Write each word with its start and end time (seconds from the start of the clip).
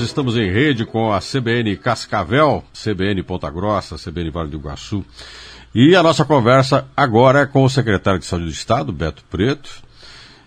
Estamos 0.00 0.36
em 0.36 0.50
rede 0.50 0.86
com 0.86 1.12
a 1.12 1.20
CBN 1.20 1.76
Cascavel, 1.76 2.64
CBN 2.72 3.22
Ponta 3.22 3.50
Grossa, 3.50 3.96
CBN 3.96 4.30
Vale 4.30 4.48
do 4.48 4.56
Iguaçu. 4.56 5.04
E 5.74 5.94
a 5.94 6.02
nossa 6.02 6.24
conversa 6.24 6.86
agora 6.96 7.40
é 7.40 7.46
com 7.46 7.62
o 7.62 7.68
secretário 7.68 8.18
de 8.18 8.24
Saúde 8.24 8.46
do 8.46 8.50
Estado, 8.50 8.90
Beto 8.90 9.22
Preto. 9.30 9.70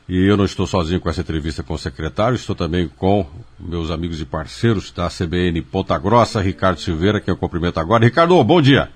E 0.09 0.25
eu 0.25 0.35
não 0.35 0.45
estou 0.45 0.65
sozinho 0.65 0.99
com 0.99 1.09
essa 1.09 1.21
entrevista 1.21 1.61
com 1.61 1.75
o 1.75 1.77
secretário, 1.77 2.35
estou 2.35 2.55
também 2.55 2.87
com 2.87 3.25
meus 3.59 3.91
amigos 3.91 4.19
e 4.19 4.25
parceiros 4.25 4.91
da 4.91 5.09
CBN 5.09 5.61
Ponta 5.61 5.97
Grossa, 5.99 6.41
Ricardo 6.41 6.79
Silveira, 6.79 7.21
que 7.21 7.29
eu 7.29 7.37
cumprimento 7.37 7.79
agora. 7.79 8.03
Ricardo, 8.03 8.43
bom 8.43 8.59
dia. 8.59 8.89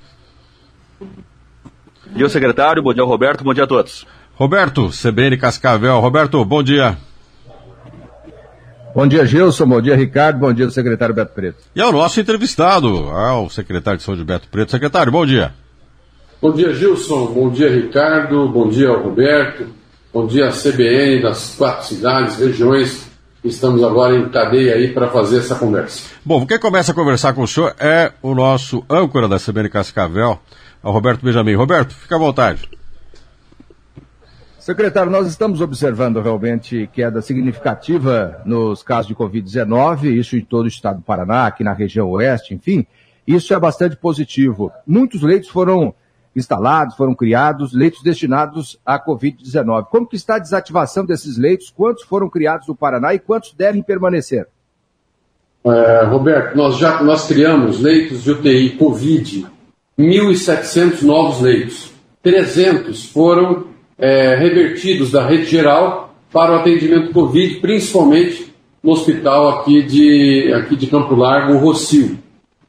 Bom 1.00 1.08
dia, 2.16 2.28
secretário. 2.28 2.82
Bom 2.82 2.94
dia, 2.94 3.04
Roberto. 3.04 3.44
Bom 3.44 3.54
dia 3.54 3.66
a 3.66 3.68
todos. 3.68 4.06
Roberto, 4.34 4.90
CBN 4.90 5.38
Cascavel. 5.38 6.00
Roberto, 6.00 6.44
bom 6.44 6.64
dia. 6.64 6.98
Bom 8.94 9.08
dia, 9.08 9.26
Gilson. 9.26 9.68
Bom 9.68 9.82
dia, 9.82 9.96
Ricardo. 9.96 10.40
Bom 10.40 10.52
dia, 10.52 10.70
secretário 10.70 11.14
Beto 11.14 11.34
Preto. 11.34 11.58
E 11.76 11.82
ao 11.82 11.92
nosso 11.92 12.20
entrevistado, 12.20 13.10
ao 13.10 13.50
secretário 13.50 14.00
de 14.00 14.04
saúde 14.04 14.24
Beto 14.24 14.48
Preto. 14.50 14.72
Secretário, 14.72 15.12
bom 15.12 15.26
dia. 15.26 15.54
Bom 16.42 16.52
dia, 16.52 16.74
Gilson. 16.74 17.28
Bom 17.28 17.50
dia, 17.50 17.70
Ricardo. 17.70 18.50
Bom 18.50 18.68
dia, 18.68 18.92
Roberto. 18.92 19.68
Bom 20.12 20.26
dia, 20.26 20.50
CBN 20.50 21.22
das 21.22 21.54
quatro 21.56 21.86
cidades, 21.86 22.40
regiões. 22.40 23.08
Estamos 23.44 23.84
agora 23.84 24.16
em 24.16 24.28
cadeia 24.30 24.74
aí 24.74 24.92
para 24.92 25.08
fazer 25.10 25.38
essa 25.38 25.56
conversa. 25.56 26.10
Bom, 26.26 26.46
quem 26.46 26.60
começa 26.60 26.92
a 26.92 26.96
conversar 26.96 27.34
com 27.34 27.44
o 27.44 27.48
senhor 27.48 27.76
é 27.80 28.12
o 28.22 28.34
nosso 28.34 28.84
âncora 28.90 29.28
da 29.28 29.38
CBN 29.38 29.70
Cascavel, 29.70 30.40
o 30.82 30.92
Roberto 30.92 31.24
Benjamin. 31.24 31.54
Roberto, 31.54 31.94
fica 31.94 32.16
à 32.16 32.20
vontade. 32.20 32.68
Secretário, 34.60 35.10
nós 35.10 35.26
estamos 35.26 35.62
observando 35.62 36.20
realmente 36.20 36.90
queda 36.92 37.22
significativa 37.22 38.42
nos 38.46 38.84
casos 38.84 39.08
de 39.08 39.16
Covid-19, 39.16 40.18
isso 40.18 40.36
em 40.36 40.42
todo 40.42 40.66
o 40.66 40.68
estado 40.68 40.98
do 40.98 41.02
Paraná, 41.02 41.48
aqui 41.48 41.64
na 41.64 41.72
região 41.72 42.10
oeste, 42.10 42.54
enfim. 42.54 42.86
Isso 43.26 43.54
é 43.54 43.60
bastante 43.60 43.96
positivo. 43.96 44.70
Muitos 44.86 45.22
leitos 45.22 45.50
foram 45.50 45.94
instalados, 46.36 46.98
foram 46.98 47.16
criados, 47.16 47.74
leitos 47.74 48.04
destinados 48.04 48.78
à 48.86 49.00
Covid-19. 49.00 49.86
Como 49.86 50.06
que 50.06 50.18
está 50.18 50.36
a 50.36 50.40
desativação 50.40 51.06
desses 51.06 51.38
leitos? 51.38 51.70
Quantos 51.70 52.04
foram 52.04 52.30
criados 52.30 52.68
no 52.68 52.76
Paraná 52.76 53.14
e 53.14 53.20
quantos 53.20 53.54
devem 53.54 53.82
permanecer? 53.82 54.46
É, 55.64 56.04
Roberto, 56.04 56.58
nós 56.58 56.78
já 56.78 57.02
nós 57.02 57.26
criamos 57.28 57.80
leitos 57.80 58.24
de 58.24 58.32
UTI 58.32 58.72
Covid, 58.72 59.48
1.700 59.98 61.02
novos 61.04 61.42
leitos. 61.42 61.94
300 62.22 63.10
foram 63.10 63.69
é, 64.00 64.36
revertidos 64.36 65.12
da 65.12 65.28
rede 65.28 65.46
geral 65.46 66.16
para 66.32 66.54
o 66.54 66.56
atendimento 66.56 67.12
Covid, 67.12 67.56
principalmente 67.56 68.54
no 68.82 68.94
hospital 68.94 69.60
aqui 69.60 69.84
de, 69.84 70.54
aqui 70.54 70.76
de 70.76 70.88
Campo 70.88 71.14
Largo, 71.16 71.54
o 71.54 71.58
Rocio. 71.58 72.18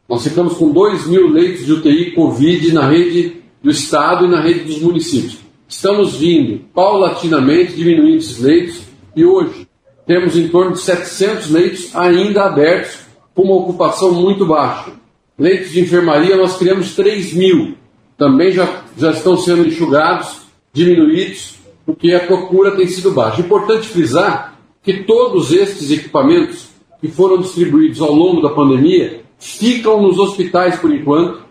Nós 0.08 0.24
ficamos 0.24 0.54
com 0.54 0.72
2 0.72 1.06
mil 1.06 1.28
leitos 1.28 1.64
de 1.64 1.72
UTI 1.72 2.10
Covid 2.12 2.72
na 2.72 2.88
rede 2.88 3.36
do 3.62 3.70
Estado 3.70 4.26
e 4.26 4.28
na 4.28 4.40
rede 4.40 4.64
dos 4.64 4.80
municípios. 4.80 5.38
Estamos 5.68 6.16
vindo 6.16 6.62
paulatinamente 6.74 7.74
diminuindo 7.74 8.16
esses 8.16 8.40
leitos 8.40 8.82
e 9.14 9.24
hoje 9.24 9.68
temos 10.06 10.36
em 10.36 10.48
torno 10.48 10.72
de 10.72 10.80
700 10.80 11.50
leitos 11.50 11.94
ainda 11.94 12.46
abertos, 12.46 12.98
com 13.32 13.42
uma 13.42 13.54
ocupação 13.54 14.12
muito 14.12 14.44
baixa. 14.44 14.90
Leitos 15.38 15.70
de 15.70 15.80
enfermaria 15.80 16.36
nós 16.36 16.56
criamos 16.58 16.96
3 16.96 17.32
mil, 17.34 17.76
também 18.18 18.50
já, 18.50 18.82
já 18.98 19.12
estão 19.12 19.36
sendo 19.36 19.66
enxugados 19.66 20.49
diminuídos, 20.72 21.56
porque 21.84 22.12
a 22.12 22.20
procura 22.20 22.76
tem 22.76 22.86
sido 22.86 23.12
baixa. 23.12 23.40
Importante 23.40 23.88
frisar 23.88 24.58
que 24.82 25.04
todos 25.04 25.52
estes 25.52 25.90
equipamentos 25.90 26.68
que 27.00 27.08
foram 27.08 27.38
distribuídos 27.38 28.00
ao 28.00 28.12
longo 28.12 28.40
da 28.40 28.50
pandemia 28.50 29.22
ficam 29.38 30.00
nos 30.02 30.18
hospitais 30.18 30.78
por 30.78 30.92
enquanto 30.92 31.42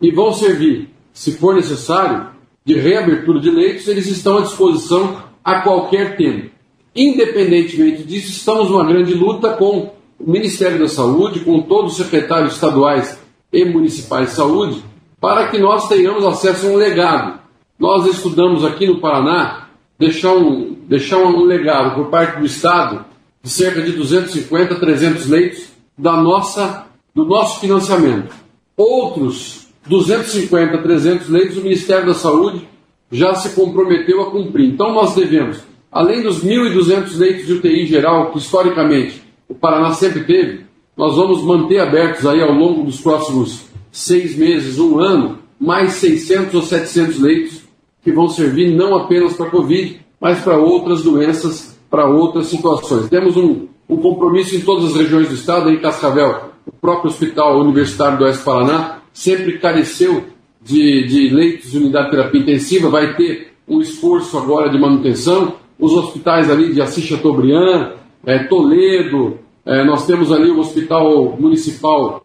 e 0.00 0.10
vão 0.10 0.32
servir, 0.32 0.90
se 1.12 1.32
for 1.32 1.54
necessário, 1.54 2.28
de 2.64 2.74
reabertura 2.74 3.40
de 3.40 3.50
leitos, 3.50 3.88
eles 3.88 4.06
estão 4.06 4.38
à 4.38 4.42
disposição 4.42 5.22
a 5.42 5.60
qualquer 5.62 6.16
tempo. 6.16 6.50
Independentemente 6.94 8.02
disso, 8.02 8.30
estamos 8.30 8.70
numa 8.70 8.84
grande 8.84 9.14
luta 9.14 9.54
com 9.54 9.90
o 10.18 10.30
Ministério 10.30 10.78
da 10.78 10.88
Saúde, 10.88 11.40
com 11.40 11.62
todos 11.62 11.92
os 11.92 12.04
secretários 12.04 12.54
estaduais 12.54 13.18
e 13.52 13.64
municipais 13.64 14.30
de 14.30 14.36
saúde, 14.36 14.84
para 15.20 15.48
que 15.48 15.58
nós 15.58 15.88
tenhamos 15.88 16.24
acesso 16.26 16.66
a 16.66 16.70
um 16.70 16.76
legado 16.76 17.40
nós 17.78 18.06
estudamos 18.06 18.64
aqui 18.64 18.86
no 18.86 19.00
Paraná 19.00 19.68
deixar 19.98 20.34
um, 20.34 20.76
deixar 20.88 21.18
um 21.18 21.44
legado 21.44 21.94
por 21.94 22.10
parte 22.10 22.40
do 22.40 22.46
Estado 22.46 23.04
de 23.42 23.48
cerca 23.48 23.80
de 23.80 23.92
250, 23.92 24.74
300 24.74 25.26
leitos 25.28 25.68
da 25.96 26.16
nossa, 26.16 26.86
do 27.14 27.24
nosso 27.24 27.60
financiamento. 27.60 28.34
Outros 28.76 29.68
250, 29.86 30.78
300 30.78 31.28
leitos 31.28 31.56
o 31.56 31.62
Ministério 31.62 32.06
da 32.06 32.14
Saúde 32.14 32.66
já 33.10 33.34
se 33.34 33.54
comprometeu 33.54 34.22
a 34.22 34.30
cumprir. 34.30 34.68
Então 34.68 34.92
nós 34.92 35.14
devemos, 35.14 35.62
além 35.90 36.22
dos 36.22 36.44
1.200 36.44 37.16
leitos 37.16 37.46
de 37.46 37.54
UTI 37.54 37.86
geral 37.86 38.32
que 38.32 38.38
historicamente 38.38 39.22
o 39.48 39.54
Paraná 39.54 39.92
sempre 39.92 40.24
teve, 40.24 40.66
nós 40.96 41.14
vamos 41.14 41.42
manter 41.42 41.78
abertos 41.78 42.26
aí 42.26 42.42
ao 42.42 42.52
longo 42.52 42.82
dos 42.82 43.00
próximos 43.00 43.66
seis 43.90 44.36
meses, 44.36 44.78
um 44.78 44.98
ano, 44.98 45.38
mais 45.60 45.92
600 45.94 46.54
ou 46.54 46.62
700 46.62 47.20
leitos 47.20 47.57
que 48.08 48.14
vão 48.14 48.28
servir 48.28 48.74
não 48.74 48.96
apenas 48.96 49.34
para 49.34 49.46
a 49.46 49.50
Covid, 49.50 50.00
mas 50.18 50.40
para 50.40 50.56
outras 50.56 51.02
doenças, 51.02 51.78
para 51.90 52.08
outras 52.08 52.46
situações. 52.46 53.10
Temos 53.10 53.36
um, 53.36 53.66
um 53.86 53.98
compromisso 53.98 54.56
em 54.56 54.60
todas 54.62 54.86
as 54.86 54.96
regiões 54.96 55.28
do 55.28 55.34
estado, 55.34 55.70
em 55.70 55.78
Cascavel, 55.78 56.48
o 56.66 56.72
próprio 56.80 57.10
Hospital 57.10 57.60
Universitário 57.60 58.16
do 58.16 58.24
Oeste 58.24 58.42
Paraná 58.44 59.00
sempre 59.12 59.58
careceu 59.58 60.24
de, 60.62 61.06
de 61.06 61.28
leitos 61.28 61.70
de 61.70 61.78
unidade 61.78 62.06
de 62.06 62.10
terapia 62.12 62.40
intensiva, 62.40 62.88
vai 62.88 63.14
ter 63.14 63.52
um 63.68 63.80
esforço 63.80 64.38
agora 64.38 64.70
de 64.70 64.78
manutenção. 64.78 65.54
Os 65.78 65.92
hospitais 65.92 66.50
ali 66.50 66.72
de 66.72 66.80
Assis 66.80 67.04
Chateaubriand, 67.04 67.92
é, 68.24 68.44
Toledo, 68.44 69.38
é, 69.66 69.84
nós 69.84 70.06
temos 70.06 70.32
ali 70.32 70.50
o 70.50 70.58
Hospital 70.60 71.36
Municipal 71.38 72.24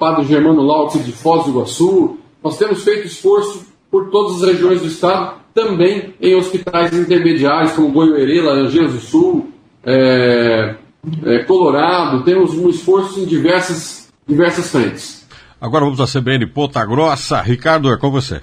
Padre 0.00 0.24
Germano 0.24 0.62
Lautz 0.62 1.04
de 1.04 1.12
Foz 1.12 1.44
do 1.44 1.50
Iguaçu. 1.50 2.18
Nós 2.42 2.58
temos 2.58 2.82
feito 2.82 3.06
esforço 3.06 3.68
por 3.90 4.10
todas 4.10 4.42
as 4.42 4.48
regiões 4.48 4.80
do 4.80 4.86
estado, 4.88 5.38
também 5.54 6.14
em 6.20 6.34
hospitais 6.34 6.92
intermediários, 6.92 7.72
como 7.72 7.92
Goiuerê, 7.92 8.40
Laranjeiras 8.40 8.92
do 8.92 9.00
Sul, 9.00 9.52
é, 9.84 10.76
é, 11.24 11.38
Colorado. 11.44 12.22
Temos 12.24 12.56
um 12.56 12.68
esforço 12.68 13.20
em 13.20 13.24
diversas, 13.24 14.08
diversas 14.26 14.70
frentes. 14.70 15.26
Agora 15.60 15.84
vamos 15.84 16.00
à 16.00 16.06
CBN 16.06 16.46
Ponta 16.46 16.84
Grossa. 16.84 17.40
Ricardo, 17.40 17.92
é 17.92 17.96
com 17.96 18.10
você. 18.10 18.40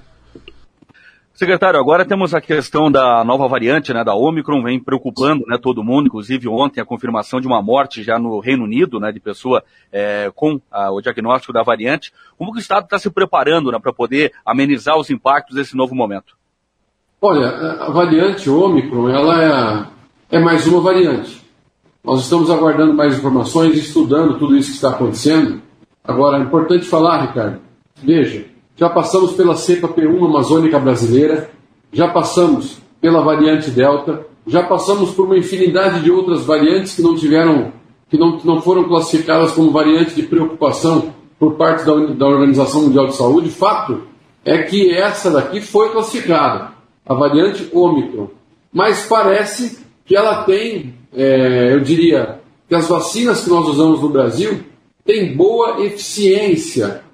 Secretário, 1.35 1.78
agora 1.78 2.06
temos 2.06 2.34
a 2.34 2.40
questão 2.40 2.90
da 2.90 3.22
nova 3.25 3.46
variante, 3.46 3.94
né, 3.94 4.06
da 4.06 4.16
Omicron, 4.16 4.63
vem 4.63 4.79
preocupando 4.79 5.44
né, 5.46 5.57
todo 5.62 5.84
mundo, 5.84 6.07
inclusive 6.07 6.47
ontem 6.47 6.79
a 6.79 6.85
confirmação 6.85 7.41
de 7.41 7.46
uma 7.46 7.62
morte 7.62 8.01
já 8.01 8.18
no 8.18 8.40
Reino 8.40 8.63
Unido, 8.63 9.01
né, 9.01 9.12
de 9.12 9.19
pessoa 9.19 9.62
é, 9.91 10.31
com 10.34 10.62
a, 10.72 10.90
o 10.94 11.01
diagnóstico 11.01 11.51
da 11.51 11.62
variante. 11.62 12.13
Como 12.38 12.53
que 12.53 12.59
o 12.59 12.62
Estado 12.62 12.85
está 12.85 12.97
se 12.97 13.09
preparando 13.09 13.69
né, 13.69 13.78
para 13.78 13.91
poder 13.91 14.31
amenizar 14.45 14.97
os 14.97 15.09
impactos 15.09 15.57
desse 15.57 15.75
novo 15.75 15.94
momento? 15.94 16.38
Olha, 17.22 17.50
a 17.50 17.90
variante 17.90 18.50
Omicron, 18.50 19.09
ela 19.09 19.91
é, 20.31 20.38
é 20.38 20.40
mais 20.40 20.66
uma 20.68 20.79
variante. 20.79 21.41
Nós 22.01 22.22
estamos 22.22 22.50
aguardando 22.50 22.94
mais 22.94 23.18
informações, 23.18 23.78
estudando 23.78 24.40
tudo 24.40 24.56
isso 24.56 24.69
que 24.69 24.75
está 24.75 24.91
acontecendo. 24.91 25.62
Agora, 26.01 26.38
é 26.38 26.41
importante 26.41 26.85
falar, 26.85 27.25
Ricardo, 27.25 27.59
veja, 28.01 28.45
já 28.75 28.90
passamos 28.90 29.34
pela 29.34 29.56
cepa 29.56 29.88
P1 29.88 30.25
amazônica 30.25 30.78
brasileira, 30.78 31.50
já 31.91 32.09
passamos 32.09 32.78
pela 33.00 33.22
variante 33.22 33.72
Delta, 33.72 34.25
já 34.46 34.63
passamos 34.63 35.12
por 35.12 35.25
uma 35.25 35.38
infinidade 35.38 36.02
de 36.02 36.12
outras 36.12 36.44
variantes 36.44 36.94
que 36.94 37.02
não 37.02 37.16
tiveram, 37.16 37.72
que 38.09 38.18
não, 38.18 38.38
que 38.38 38.46
não 38.46 38.62
foram 38.62 38.84
classificadas 38.84 39.53
como 39.53 39.72
variante 39.72 40.13
de 40.13 40.24
preocupação 40.24 41.13
por 41.39 41.56
parte 41.56 41.86
da, 41.86 41.95
da 42.13 42.27
Organização 42.27 42.83
Mundial 42.83 43.07
de 43.07 43.16
Saúde. 43.16 43.50
Fato 43.50 44.01
é 44.44 44.62
que 44.63 44.94
essa 44.94 45.31
daqui 45.31 45.62
foi 45.62 45.89
classificada, 45.92 46.72
a 47.06 47.13
variante 47.13 47.69
Ômicron. 47.74 48.27
Mas 48.74 49.06
parece 49.06 49.80
que 50.06 50.16
ela 50.16 50.44
tem, 50.44 50.94
é, 51.16 51.74
eu 51.74 51.80
diria, 51.80 52.39
que 52.68 52.75
as 52.75 52.88
vacinas 52.88 53.44
que 53.44 53.50
nós 53.50 53.68
usamos 53.68 54.01
no 54.01 54.10
Brasil 54.10 54.60
têm 55.06 55.36
boa 55.36 55.81
eficiência 55.81 57.05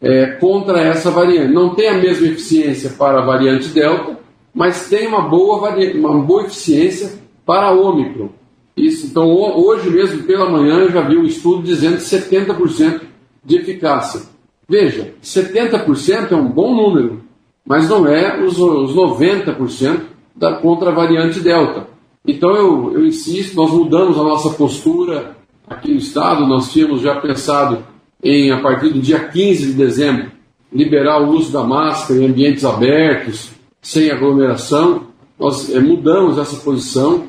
é, 0.00 0.26
contra 0.32 0.80
essa 0.80 1.10
variante. 1.10 1.52
Não 1.52 1.74
tem 1.74 1.88
a 1.88 1.98
mesma 1.98 2.26
eficiência 2.26 2.90
para 2.90 3.20
a 3.20 3.24
variante 3.24 3.68
Delta, 3.68 4.18
mas 4.54 4.88
tem 4.88 5.06
uma 5.06 5.22
boa, 5.22 5.74
uma 5.94 6.18
boa 6.18 6.44
eficiência 6.44 7.12
para 7.44 7.68
a 7.68 7.72
Ômicron. 7.72 8.30
Isso, 8.76 9.06
então, 9.06 9.30
hoje 9.30 9.88
mesmo, 9.88 10.24
pela 10.24 10.50
manhã, 10.50 10.80
eu 10.80 10.90
já 10.90 11.00
vi 11.02 11.16
um 11.16 11.24
estudo 11.24 11.62
dizendo 11.62 11.96
70% 11.96 13.02
de 13.44 13.56
eficácia. 13.56 14.22
Veja, 14.68 15.14
70% 15.22 16.32
é 16.32 16.36
um 16.36 16.48
bom 16.48 16.74
número, 16.74 17.22
mas 17.64 17.88
não 17.88 18.06
é 18.06 18.42
os, 18.42 18.58
os 18.58 18.94
90% 18.94 20.00
da, 20.34 20.54
contra 20.54 20.90
a 20.90 20.94
variante 20.94 21.40
Delta. 21.40 21.86
Então, 22.26 22.50
eu, 22.56 22.92
eu 22.94 23.06
insisto, 23.06 23.54
nós 23.54 23.70
mudamos 23.70 24.18
a 24.18 24.22
nossa 24.22 24.50
postura 24.50 25.36
aqui 25.68 25.92
no 25.92 25.98
estado. 25.98 26.46
Nós 26.46 26.72
tínhamos 26.72 27.00
já 27.00 27.20
pensado 27.20 27.84
em, 28.24 28.50
a 28.50 28.60
partir 28.60 28.88
do 28.88 29.00
dia 29.00 29.20
15 29.20 29.66
de 29.66 29.72
dezembro, 29.74 30.32
liberar 30.72 31.20
o 31.20 31.30
uso 31.30 31.52
da 31.52 31.62
máscara 31.62 32.20
em 32.20 32.26
ambientes 32.26 32.64
abertos, 32.64 33.50
sem 33.82 34.10
aglomeração. 34.10 35.08
Nós 35.38 35.72
é, 35.72 35.78
mudamos 35.78 36.38
essa 36.38 36.56
posição 36.56 37.24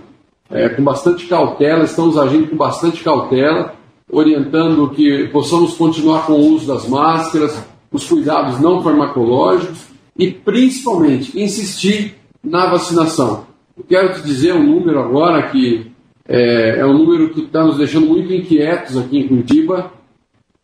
é, 0.49 0.69
com 0.69 0.83
bastante 0.83 1.27
cautela, 1.27 1.83
estamos 1.83 2.17
agindo 2.17 2.47
com 2.47 2.55
bastante 2.55 3.03
cautela, 3.03 3.75
orientando 4.09 4.89
que 4.91 5.27
possamos 5.27 5.75
continuar 5.75 6.25
com 6.25 6.33
o 6.33 6.53
uso 6.53 6.67
das 6.67 6.87
máscaras, 6.87 7.61
os 7.91 8.07
cuidados 8.07 8.59
não 8.59 8.81
farmacológicos 8.81 9.87
e, 10.17 10.31
principalmente, 10.31 11.39
insistir 11.39 12.15
na 12.43 12.69
vacinação. 12.69 13.47
Eu 13.77 13.83
quero 13.83 14.13
te 14.13 14.21
dizer 14.21 14.53
um 14.53 14.63
número 14.63 14.99
agora 14.99 15.49
que 15.49 15.91
é, 16.27 16.79
é 16.79 16.85
um 16.85 16.93
número 16.97 17.29
que 17.29 17.41
está 17.41 17.63
nos 17.63 17.77
deixando 17.77 18.07
muito 18.07 18.31
inquietos 18.33 18.97
aqui 18.97 19.19
em 19.19 19.27
Curitiba. 19.27 19.91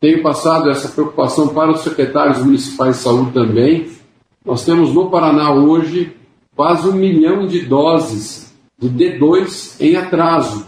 Tenho 0.01 0.23
passado 0.23 0.67
essa 0.67 0.89
preocupação 0.89 1.49
para 1.49 1.69
os 1.69 1.81
secretários 1.81 2.43
municipais 2.43 2.97
de 2.97 3.03
saúde 3.03 3.33
também. 3.33 3.87
Nós 4.43 4.65
temos 4.65 4.91
no 4.95 5.11
Paraná 5.11 5.53
hoje 5.53 6.11
quase 6.55 6.89
um 6.89 6.93
milhão 6.93 7.45
de 7.45 7.59
doses 7.59 8.51
de 8.79 8.89
D2 8.89 9.79
em 9.79 9.95
atraso. 9.95 10.65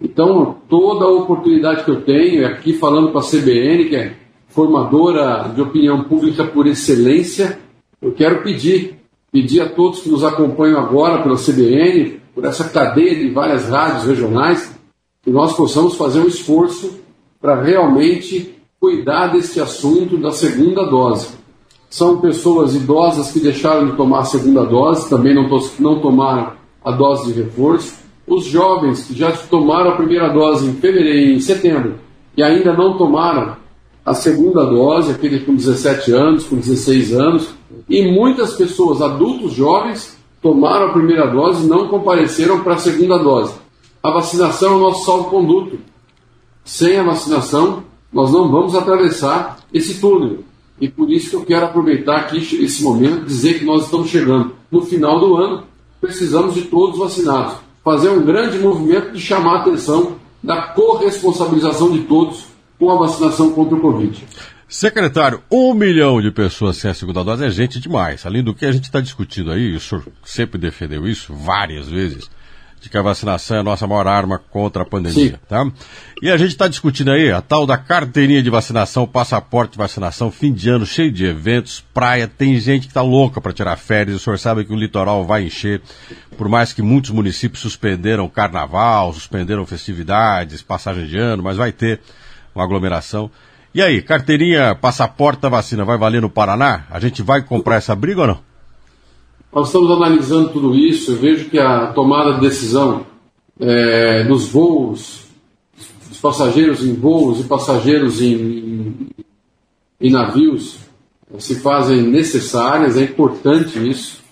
Então, 0.00 0.58
toda 0.68 1.04
a 1.04 1.10
oportunidade 1.10 1.82
que 1.82 1.90
eu 1.90 2.02
tenho, 2.02 2.46
aqui 2.46 2.74
falando 2.74 3.10
com 3.10 3.18
a 3.18 3.22
CBN, 3.22 3.86
que 3.86 3.96
é 3.96 4.16
formadora 4.46 5.50
de 5.52 5.60
opinião 5.60 6.04
pública 6.04 6.44
por 6.44 6.68
excelência, 6.68 7.58
eu 8.00 8.12
quero 8.12 8.44
pedir, 8.44 9.00
pedir 9.32 9.62
a 9.62 9.68
todos 9.68 9.98
que 9.98 10.08
nos 10.08 10.22
acompanham 10.22 10.78
agora 10.78 11.24
pela 11.24 11.34
CBN, 11.34 12.20
por 12.32 12.44
essa 12.44 12.68
cadeia 12.68 13.16
de 13.16 13.30
várias 13.30 13.68
rádios 13.68 14.04
regionais, 14.04 14.78
que 15.24 15.30
nós 15.32 15.56
possamos 15.56 15.96
fazer 15.96 16.20
um 16.20 16.28
esforço 16.28 17.02
para 17.44 17.60
realmente 17.60 18.54
cuidar 18.80 19.26
desse 19.26 19.60
assunto 19.60 20.16
da 20.16 20.30
segunda 20.30 20.82
dose. 20.86 21.28
São 21.90 22.16
pessoas 22.16 22.74
idosas 22.74 23.32
que 23.32 23.38
deixaram 23.38 23.84
de 23.84 23.96
tomar 23.98 24.20
a 24.20 24.24
segunda 24.24 24.64
dose, 24.64 25.10
também 25.10 25.34
não, 25.34 25.46
não 25.78 26.00
tomaram 26.00 26.52
a 26.82 26.90
dose 26.90 27.30
de 27.30 27.42
reforço. 27.42 27.96
Os 28.26 28.46
jovens 28.46 29.04
que 29.04 29.14
já 29.14 29.30
tomaram 29.32 29.90
a 29.90 29.96
primeira 29.96 30.30
dose 30.30 30.66
em 30.66 30.72
fevereiro, 30.72 31.32
em 31.32 31.40
setembro, 31.40 31.96
e 32.34 32.42
ainda 32.42 32.72
não 32.72 32.96
tomaram 32.96 33.56
a 34.06 34.14
segunda 34.14 34.64
dose, 34.64 35.12
aqueles 35.12 35.44
com 35.44 35.54
17 35.54 36.12
anos, 36.12 36.44
com 36.44 36.56
16 36.56 37.12
anos, 37.12 37.50
e 37.90 38.10
muitas 38.10 38.54
pessoas, 38.54 39.02
adultos 39.02 39.52
jovens, 39.52 40.16
tomaram 40.40 40.86
a 40.86 40.92
primeira 40.94 41.26
dose 41.26 41.66
e 41.66 41.68
não 41.68 41.88
compareceram 41.88 42.64
para 42.64 42.76
a 42.76 42.78
segunda 42.78 43.18
dose. 43.18 43.52
A 44.02 44.10
vacinação 44.10 44.72
é 44.72 44.76
o 44.76 44.80
nosso 44.80 45.04
salvo-conduto. 45.04 45.78
Sem 46.64 46.98
a 46.98 47.02
vacinação, 47.02 47.84
nós 48.12 48.32
não 48.32 48.50
vamos 48.50 48.74
atravessar 48.74 49.58
esse 49.72 50.00
túnel. 50.00 50.44
E 50.80 50.88
por 50.88 51.10
isso 51.10 51.30
que 51.30 51.36
eu 51.36 51.44
quero 51.44 51.66
aproveitar 51.66 52.16
aqui 52.16 52.38
esse 52.38 52.82
momento 52.82 53.26
dizer 53.26 53.58
que 53.58 53.64
nós 53.64 53.84
estamos 53.84 54.08
chegando 54.08 54.54
no 54.70 54.82
final 54.82 55.20
do 55.20 55.36
ano, 55.36 55.64
precisamos 56.00 56.54
de 56.54 56.62
todos 56.62 56.98
vacinados. 56.98 57.56
Fazer 57.84 58.08
um 58.08 58.24
grande 58.24 58.58
movimento 58.58 59.12
de 59.12 59.20
chamar 59.20 59.58
a 59.58 59.60
atenção 59.60 60.16
da 60.42 60.68
corresponsabilização 60.68 61.90
de 61.92 62.00
todos 62.00 62.46
com 62.78 62.90
a 62.90 62.98
vacinação 62.98 63.52
contra 63.52 63.76
o 63.76 63.80
Covid. 63.80 64.26
Secretário, 64.68 65.42
um 65.50 65.72
milhão 65.72 66.20
de 66.20 66.30
pessoas 66.30 66.76
sem 66.76 66.90
a 66.90 66.94
segunda 66.94 67.22
dose 67.22 67.44
é 67.44 67.50
gente 67.50 67.78
demais. 67.78 68.26
Além 68.26 68.42
do 68.42 68.54
que 68.54 68.66
a 68.66 68.72
gente 68.72 68.84
está 68.84 69.00
discutindo 69.00 69.52
aí, 69.52 69.74
o 69.74 69.80
senhor 69.80 70.04
sempre 70.24 70.58
defendeu 70.58 71.06
isso 71.06 71.32
várias 71.32 71.88
vezes, 71.88 72.28
de 72.84 72.90
que 72.90 72.98
a 72.98 73.02
vacinação 73.02 73.56
é 73.56 73.60
a 73.60 73.62
nossa 73.62 73.86
maior 73.86 74.06
arma 74.06 74.38
contra 74.38 74.82
a 74.82 74.86
pandemia, 74.86 75.30
Sim. 75.30 75.38
tá? 75.48 75.66
E 76.20 76.30
a 76.30 76.36
gente 76.36 76.50
está 76.50 76.68
discutindo 76.68 77.10
aí 77.10 77.32
a 77.32 77.40
tal 77.40 77.66
da 77.66 77.78
carteirinha 77.78 78.42
de 78.42 78.50
vacinação, 78.50 79.06
passaporte 79.06 79.72
de 79.72 79.78
vacinação, 79.78 80.30
fim 80.30 80.52
de 80.52 80.68
ano 80.68 80.84
cheio 80.84 81.10
de 81.10 81.24
eventos, 81.24 81.82
praia, 81.94 82.28
tem 82.28 82.60
gente 82.60 82.82
que 82.82 82.88
está 82.88 83.00
louca 83.00 83.40
para 83.40 83.54
tirar 83.54 83.76
férias, 83.76 84.16
o 84.16 84.18
senhor 84.18 84.38
sabe 84.38 84.66
que 84.66 84.72
o 84.72 84.76
litoral 84.76 85.24
vai 85.24 85.44
encher, 85.44 85.80
por 86.36 86.46
mais 86.46 86.74
que 86.74 86.82
muitos 86.82 87.10
municípios 87.10 87.62
suspenderam 87.62 88.28
carnaval, 88.28 89.14
suspenderam 89.14 89.64
festividades, 89.64 90.60
passagem 90.60 91.06
de 91.06 91.16
ano, 91.16 91.42
mas 91.42 91.56
vai 91.56 91.72
ter 91.72 92.00
uma 92.54 92.64
aglomeração. 92.64 93.30
E 93.74 93.80
aí, 93.80 94.02
carteirinha, 94.02 94.74
passaporte 94.74 95.40
da 95.40 95.48
vacina 95.48 95.86
vai 95.86 95.96
valer 95.96 96.20
no 96.20 96.28
Paraná? 96.28 96.84
A 96.90 97.00
gente 97.00 97.22
vai 97.22 97.42
comprar 97.42 97.76
essa 97.76 97.96
briga 97.96 98.20
ou 98.20 98.26
não? 98.26 98.53
Nós 99.54 99.68
estamos 99.68 99.90
analisando 99.90 100.48
tudo 100.48 100.74
isso. 100.74 101.12
Eu 101.12 101.16
vejo 101.16 101.48
que 101.48 101.58
a 101.58 101.86
tomada 101.92 102.34
de 102.34 102.40
decisão 102.40 103.06
é, 103.60 104.24
voos, 104.50 105.26
dos 106.08 106.18
passageiros 106.18 106.84
em 106.84 106.94
voos 106.94 107.40
e 107.40 107.44
passageiros 107.44 108.20
em, 108.20 108.34
em, 108.34 109.08
em 110.00 110.10
navios 110.10 110.78
se 111.38 111.56
fazem 111.56 112.02
necessárias, 112.02 112.96
é 112.96 113.02
importante 113.02 113.78
isso. 113.78 114.22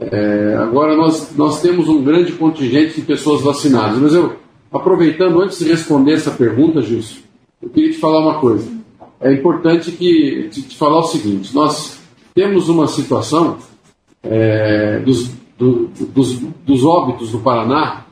É, 0.00 0.56
agora, 0.56 0.96
nós, 0.96 1.34
nós 1.36 1.62
temos 1.62 1.88
um 1.88 2.02
grande 2.02 2.32
contingente 2.32 3.00
de 3.00 3.06
pessoas 3.06 3.42
vacinadas, 3.42 3.98
mas 3.98 4.14
eu, 4.14 4.34
aproveitando, 4.72 5.40
antes 5.40 5.58
de 5.58 5.66
responder 5.66 6.14
essa 6.14 6.30
pergunta, 6.30 6.82
Gilson, 6.82 7.18
eu 7.62 7.70
queria 7.70 7.92
te 7.92 7.98
falar 7.98 8.20
uma 8.20 8.40
coisa. 8.40 8.68
É 9.20 9.32
importante 9.32 9.92
que 9.92 10.48
te, 10.50 10.62
te 10.62 10.76
falar 10.76 10.98
o 10.98 11.04
seguinte: 11.04 11.54
nós 11.54 11.98
temos 12.34 12.68
uma 12.68 12.88
situação 12.88 13.58
é, 14.24 15.00
dos, 15.00 15.30
do, 15.58 15.88
dos, 15.88 16.38
dos 16.38 16.84
óbitos 16.84 17.30
do 17.30 17.38
Paraná 17.40 18.06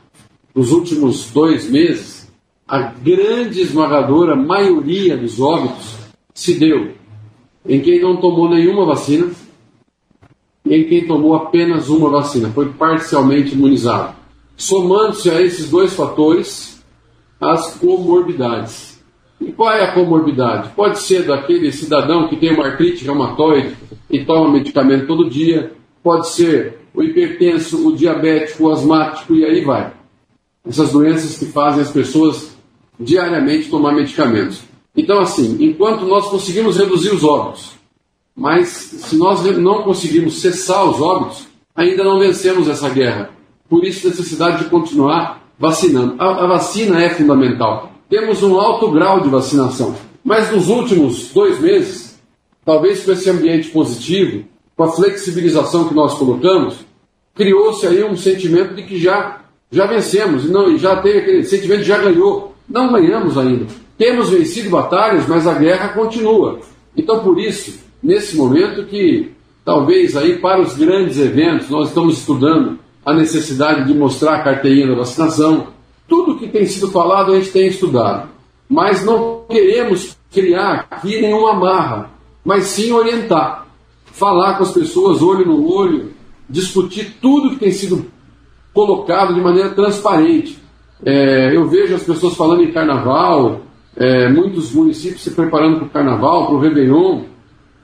nos 0.53 0.71
últimos 0.71 1.31
dois 1.31 1.69
meses. 1.69 2.31
A 2.67 2.79
grande 2.79 3.61
esmagadora 3.61 4.35
maioria 4.35 5.17
dos 5.17 5.39
óbitos 5.39 5.97
se 6.33 6.55
deu 6.55 6.93
em 7.65 7.79
quem 7.81 8.01
não 8.01 8.17
tomou 8.17 8.49
nenhuma 8.49 8.85
vacina 8.85 9.31
e 10.65 10.75
em 10.75 10.83
quem 10.85 11.05
tomou 11.05 11.35
apenas 11.35 11.89
uma 11.89 12.09
vacina, 12.09 12.49
foi 12.49 12.69
parcialmente 12.69 13.53
imunizado. 13.53 14.15
Somando-se 14.55 15.29
a 15.29 15.41
esses 15.41 15.69
dois 15.69 15.93
fatores, 15.93 16.81
as 17.39 17.75
comorbidades. 17.75 19.03
E 19.41 19.51
qual 19.51 19.71
é 19.71 19.83
a 19.83 19.93
comorbidade? 19.93 20.69
Pode 20.75 20.99
ser 20.99 21.23
daquele 21.23 21.71
cidadão 21.71 22.29
que 22.29 22.37
tem 22.37 22.53
uma 22.53 22.67
artrite 22.67 23.03
reumatoide 23.03 23.75
e 24.09 24.23
toma 24.23 24.49
medicamento 24.49 25.05
todo 25.05 25.29
dia, 25.29 25.73
pode 26.03 26.29
ser 26.29 26.79
o 26.93 27.01
hipertenso, 27.01 27.87
o 27.87 27.95
diabético, 27.95 28.65
o 28.65 28.71
asmático 28.71 29.33
e 29.33 29.45
aí 29.45 29.63
vai. 29.63 29.93
Essas 30.67 30.91
doenças 30.91 31.37
que 31.37 31.45
fazem 31.45 31.81
as 31.81 31.91
pessoas 31.91 32.55
diariamente 32.99 33.69
tomar 33.69 33.93
medicamentos. 33.93 34.61
Então, 34.95 35.19
assim, 35.19 35.57
enquanto 35.59 36.05
nós 36.05 36.27
conseguimos 36.27 36.77
reduzir 36.77 37.11
os 37.11 37.23
óbitos, 37.23 37.71
mas 38.35 38.67
se 38.67 39.15
nós 39.15 39.43
não 39.57 39.83
conseguimos 39.83 40.41
cessar 40.41 40.83
os 40.85 41.01
óbitos, 41.01 41.47
ainda 41.75 42.03
não 42.03 42.19
vencemos 42.19 42.67
essa 42.67 42.89
guerra. 42.89 43.31
Por 43.67 43.83
isso, 43.83 44.07
necessidade 44.07 44.63
de 44.63 44.69
continuar 44.69 45.41
vacinando. 45.57 46.15
A, 46.19 46.43
a 46.43 46.47
vacina 46.47 47.03
é 47.03 47.09
fundamental 47.09 47.93
temos 48.13 48.43
um 48.43 48.59
alto 48.59 48.91
grau 48.91 49.21
de 49.21 49.29
vacinação. 49.29 49.95
Mas 50.23 50.51
nos 50.51 50.69
últimos 50.69 51.29
dois 51.33 51.59
meses, 51.59 52.21
talvez 52.63 53.03
com 53.03 53.11
esse 53.11 53.27
ambiente 53.27 53.69
positivo, 53.69 54.45
com 54.75 54.83
a 54.83 54.91
flexibilização 54.91 55.87
que 55.87 55.93
nós 55.93 56.15
colocamos, 56.15 56.77
criou-se 57.35 57.85
aí 57.85 58.03
um 58.03 58.15
sentimento 58.15 58.75
de 58.75 58.83
que 58.83 58.99
já, 58.99 59.41
já 59.71 59.85
vencemos, 59.85 60.49
não, 60.49 60.77
já 60.77 60.95
tem 60.97 61.17
aquele 61.17 61.43
sentimento 61.43 61.79
de 61.79 61.87
já 61.87 61.97
ganhou. 61.97 62.53
Não 62.67 62.91
ganhamos 62.91 63.37
ainda. 63.37 63.67
Temos 63.97 64.29
vencido 64.29 64.69
batalhas, 64.69 65.27
mas 65.27 65.45
a 65.45 65.53
guerra 65.53 65.89
continua. 65.89 66.59
Então, 66.95 67.19
por 67.19 67.39
isso, 67.39 67.79
nesse 68.01 68.35
momento 68.35 68.85
que 68.85 69.31
talvez 69.63 70.15
aí 70.15 70.37
para 70.37 70.61
os 70.61 70.75
grandes 70.75 71.19
eventos, 71.19 71.69
nós 71.69 71.89
estamos 71.89 72.19
estudando 72.19 72.79
a 73.05 73.13
necessidade 73.13 73.85
de 73.85 73.93
mostrar 73.93 74.35
a 74.35 74.43
carteirinha 74.43 74.87
da 74.87 74.95
vacinação, 74.95 75.67
tudo 76.07 76.37
que 76.37 76.47
tem 76.47 76.65
sido 76.65 76.91
falado 76.91 77.31
a 77.31 77.35
gente 77.35 77.51
tem 77.51 77.67
estudado, 77.67 78.29
mas 78.67 79.05
não 79.05 79.45
queremos 79.49 80.17
criar 80.31 80.87
aqui 80.89 81.21
nenhuma 81.21 81.51
amarra, 81.51 82.11
mas 82.43 82.65
sim 82.65 82.91
orientar, 82.91 83.67
falar 84.13 84.57
com 84.57 84.63
as 84.63 84.71
pessoas 84.71 85.21
olho 85.21 85.45
no 85.45 85.67
olho, 85.69 86.13
discutir 86.49 87.17
tudo 87.19 87.49
que 87.51 87.59
tem 87.59 87.71
sido 87.71 88.05
colocado 88.73 89.33
de 89.33 89.41
maneira 89.41 89.71
transparente. 89.71 90.57
É, 91.03 91.55
eu 91.55 91.67
vejo 91.67 91.95
as 91.95 92.03
pessoas 92.03 92.35
falando 92.35 92.63
em 92.63 92.71
carnaval, 92.71 93.61
é, 93.97 94.29
muitos 94.29 94.71
municípios 94.71 95.21
se 95.21 95.31
preparando 95.31 95.77
para 95.77 95.85
o 95.87 95.89
carnaval, 95.89 96.45
para 96.45 96.55
o 96.55 96.59
Réveillon. 96.59 97.23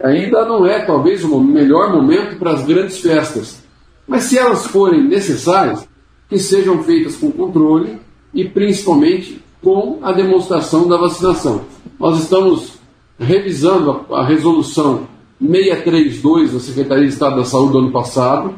Ainda 0.02 0.46
não 0.46 0.66
é 0.66 0.80
talvez 0.80 1.24
o 1.24 1.40
melhor 1.40 1.92
momento 1.92 2.38
para 2.38 2.54
as 2.54 2.66
grandes 2.66 3.00
festas, 3.00 3.62
mas 4.08 4.24
se 4.24 4.38
elas 4.38 4.66
forem 4.68 5.04
necessárias, 5.04 5.88
que 6.30 6.38
sejam 6.38 6.84
feitas 6.84 7.18
com 7.18 7.32
controle 7.32 8.00
e 8.34 8.48
principalmente 8.48 9.44
com 9.64 10.00
a 10.02 10.14
demonstração 10.14 10.88
da 10.88 10.96
vacinação. 10.96 11.66
Nós 12.00 12.20
estamos 12.20 12.80
revisando 13.20 14.06
a, 14.12 14.20
a 14.20 14.26
resolução 14.26 15.08
632 15.40 16.54
da 16.54 16.60
Secretaria 16.60 17.06
de 17.06 17.14
Estado 17.14 17.38
da 17.38 17.46
Saúde 17.46 17.74
do 17.74 17.80
ano 17.80 17.92
passado 17.92 18.56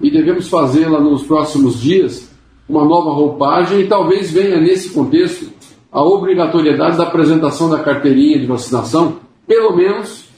e 0.00 0.10
devemos 0.10 0.48
fazê-la 0.48 0.98
nos 0.98 1.22
próximos 1.22 1.80
dias, 1.80 2.30
uma 2.68 2.84
nova 2.84 3.10
roupagem 3.10 3.80
e 3.80 3.88
talvez 3.88 4.30
venha 4.30 4.60
nesse 4.60 4.90
contexto 4.90 5.50
a 5.92 6.02
obrigatoriedade 6.02 6.96
da 6.96 7.04
apresentação 7.04 7.68
da 7.68 7.80
carteirinha 7.80 8.38
de 8.38 8.46
vacinação, 8.46 9.20
pelo 9.46 9.76
menos 9.76 10.28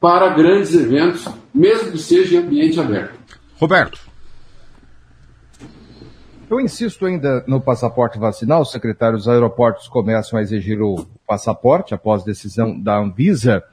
para 0.00 0.28
grandes 0.30 0.74
eventos, 0.74 1.26
mesmo 1.52 1.92
que 1.92 1.98
seja 1.98 2.36
em 2.36 2.38
ambiente 2.40 2.78
aberto. 2.78 3.18
Roberto. 3.58 4.00
Eu 6.50 6.60
insisto 6.60 7.06
ainda 7.06 7.42
no 7.48 7.60
passaporte 7.60 8.18
vacinal, 8.18 8.64
secretários 8.64 9.22
Os 9.22 9.28
aeroportos 9.28 9.88
começam 9.88 10.38
a 10.38 10.42
exigir 10.42 10.80
o 10.80 11.06
passaporte 11.26 11.94
após 11.94 12.22
decisão 12.22 12.78
da 12.78 12.98
Anvisa. 12.98 13.64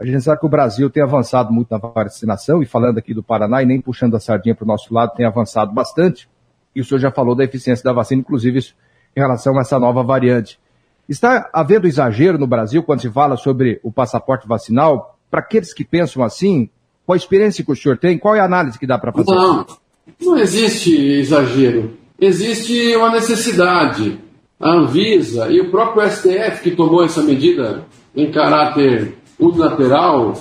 A 0.00 0.06
gente 0.06 0.22
sabe 0.22 0.40
que 0.40 0.46
o 0.46 0.48
Brasil 0.48 0.88
tem 0.88 1.02
avançado 1.02 1.52
muito 1.52 1.68
na 1.70 1.76
vacinação, 1.76 2.62
e 2.62 2.66
falando 2.66 2.96
aqui 2.96 3.12
do 3.12 3.22
Paraná, 3.22 3.62
e 3.62 3.66
nem 3.66 3.82
puxando 3.82 4.16
a 4.16 4.20
sardinha 4.20 4.54
para 4.54 4.64
o 4.64 4.66
nosso 4.66 4.94
lado, 4.94 5.12
tem 5.14 5.26
avançado 5.26 5.72
bastante. 5.72 6.26
E 6.74 6.80
o 6.80 6.84
senhor 6.84 6.98
já 6.98 7.10
falou 7.10 7.34
da 7.34 7.44
eficiência 7.44 7.84
da 7.84 7.92
vacina, 7.92 8.22
inclusive 8.22 8.60
em 9.14 9.20
relação 9.20 9.58
a 9.58 9.60
essa 9.60 9.78
nova 9.78 10.02
variante. 10.02 10.58
Está 11.06 11.50
havendo 11.52 11.86
exagero 11.86 12.38
no 12.38 12.46
Brasil 12.46 12.82
quando 12.82 13.02
se 13.02 13.10
fala 13.10 13.36
sobre 13.36 13.78
o 13.82 13.92
passaporte 13.92 14.48
vacinal? 14.48 15.18
Para 15.30 15.40
aqueles 15.40 15.74
que 15.74 15.84
pensam 15.84 16.22
assim, 16.22 16.70
qual 17.04 17.12
a 17.12 17.18
experiência 17.18 17.62
que 17.62 17.70
o 17.70 17.76
senhor 17.76 17.98
tem? 17.98 18.16
Qual 18.16 18.34
é 18.34 18.40
a 18.40 18.44
análise 18.44 18.78
que 18.78 18.86
dá 18.86 18.96
para 18.96 19.12
fazer? 19.12 19.30
Não, 19.30 19.66
não 20.18 20.38
existe 20.38 20.96
exagero. 20.96 21.98
Existe 22.18 22.96
uma 22.96 23.10
necessidade. 23.10 24.18
A 24.58 24.72
Anvisa 24.72 25.50
e 25.50 25.60
o 25.60 25.70
próprio 25.70 26.08
STF, 26.08 26.62
que 26.62 26.70
tomou 26.70 27.04
essa 27.04 27.22
medida 27.22 27.84
em 28.14 28.30
caráter 28.30 29.19
unilateral, 29.40 30.34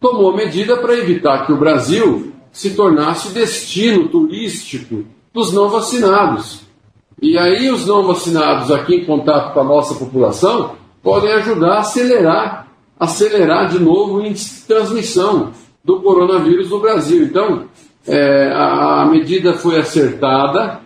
tomou 0.00 0.36
medida 0.36 0.76
para 0.76 0.98
evitar 0.98 1.46
que 1.46 1.52
o 1.52 1.56
Brasil 1.56 2.32
se 2.52 2.74
tornasse 2.74 3.32
destino 3.32 4.08
turístico 4.08 5.04
dos 5.32 5.52
não 5.52 5.68
vacinados. 5.68 6.60
E 7.20 7.38
aí 7.38 7.70
os 7.70 7.86
não 7.86 8.02
vacinados 8.02 8.70
aqui 8.70 8.96
em 8.96 9.04
contato 9.04 9.54
com 9.54 9.60
a 9.60 9.64
nossa 9.64 9.94
população 9.94 10.72
podem 11.02 11.32
ajudar 11.32 11.74
a 11.74 11.80
acelerar, 11.80 12.68
acelerar 12.98 13.68
de 13.68 13.78
novo 13.78 14.16
o 14.16 14.26
índice 14.26 14.60
de 14.60 14.66
transmissão 14.66 15.52
do 15.84 16.00
coronavírus 16.00 16.70
no 16.70 16.80
Brasil. 16.80 17.22
Então, 17.22 17.66
é, 18.06 18.52
a, 18.52 19.02
a, 19.02 19.06
medida 19.06 19.54
foi 19.54 19.78
acertada. 19.78 20.80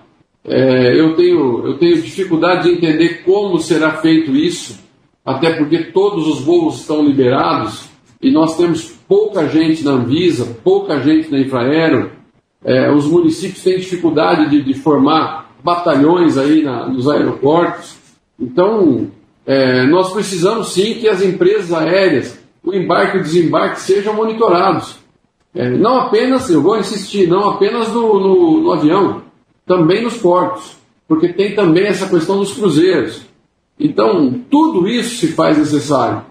É, 0.44 1.00
eu, 1.00 1.16
tenho, 1.16 1.66
eu 1.66 1.78
tenho 1.78 2.00
dificuldade 2.00 2.64
de 2.64 2.76
entender 2.76 3.22
como 3.24 3.58
será 3.58 3.92
feito 3.92 4.34
isso, 4.36 4.78
até 5.26 5.54
porque 5.54 5.78
todos 5.78 6.28
os 6.28 6.40
voos 6.42 6.80
estão 6.80 7.04
liberados 7.04 7.88
e 8.22 8.30
nós 8.30 8.56
temos 8.56 8.92
pouca 9.08 9.48
gente 9.48 9.84
na 9.84 9.90
Anvisa, 9.90 10.56
pouca 10.62 11.00
gente 11.00 11.30
na 11.32 11.40
Infraero. 11.40 12.12
É, 12.64 12.92
os 12.92 13.06
municípios 13.06 13.62
têm 13.62 13.78
dificuldade 13.78 14.48
de, 14.48 14.62
de 14.62 14.74
formar 14.74 15.50
batalhões 15.64 16.38
aí 16.38 16.62
na, 16.62 16.88
nos 16.88 17.08
aeroportos. 17.08 17.96
Então, 18.38 19.10
é, 19.44 19.84
nós 19.86 20.12
precisamos 20.12 20.68
sim 20.68 20.94
que 20.94 21.08
as 21.08 21.20
empresas 21.22 21.72
aéreas, 21.72 22.38
o 22.64 22.72
embarque 22.72 23.16
e 23.16 23.20
o 23.20 23.22
desembarque 23.22 23.80
sejam 23.80 24.14
monitorados. 24.14 24.96
É, 25.52 25.70
não 25.70 26.02
apenas, 26.02 26.48
eu 26.50 26.62
vou 26.62 26.78
insistir, 26.78 27.26
não 27.26 27.50
apenas 27.50 27.92
no, 27.92 28.20
no, 28.20 28.60
no 28.60 28.72
avião, 28.72 29.22
também 29.66 30.02
nos 30.02 30.18
portos, 30.18 30.76
porque 31.08 31.32
tem 31.32 31.54
também 31.54 31.86
essa 31.86 32.08
questão 32.08 32.38
dos 32.38 32.52
cruzeiros. 32.52 33.25
Então, 33.78 34.40
tudo 34.50 34.88
isso 34.88 35.16
se 35.16 35.28
faz 35.28 35.58
necessário. 35.58 36.24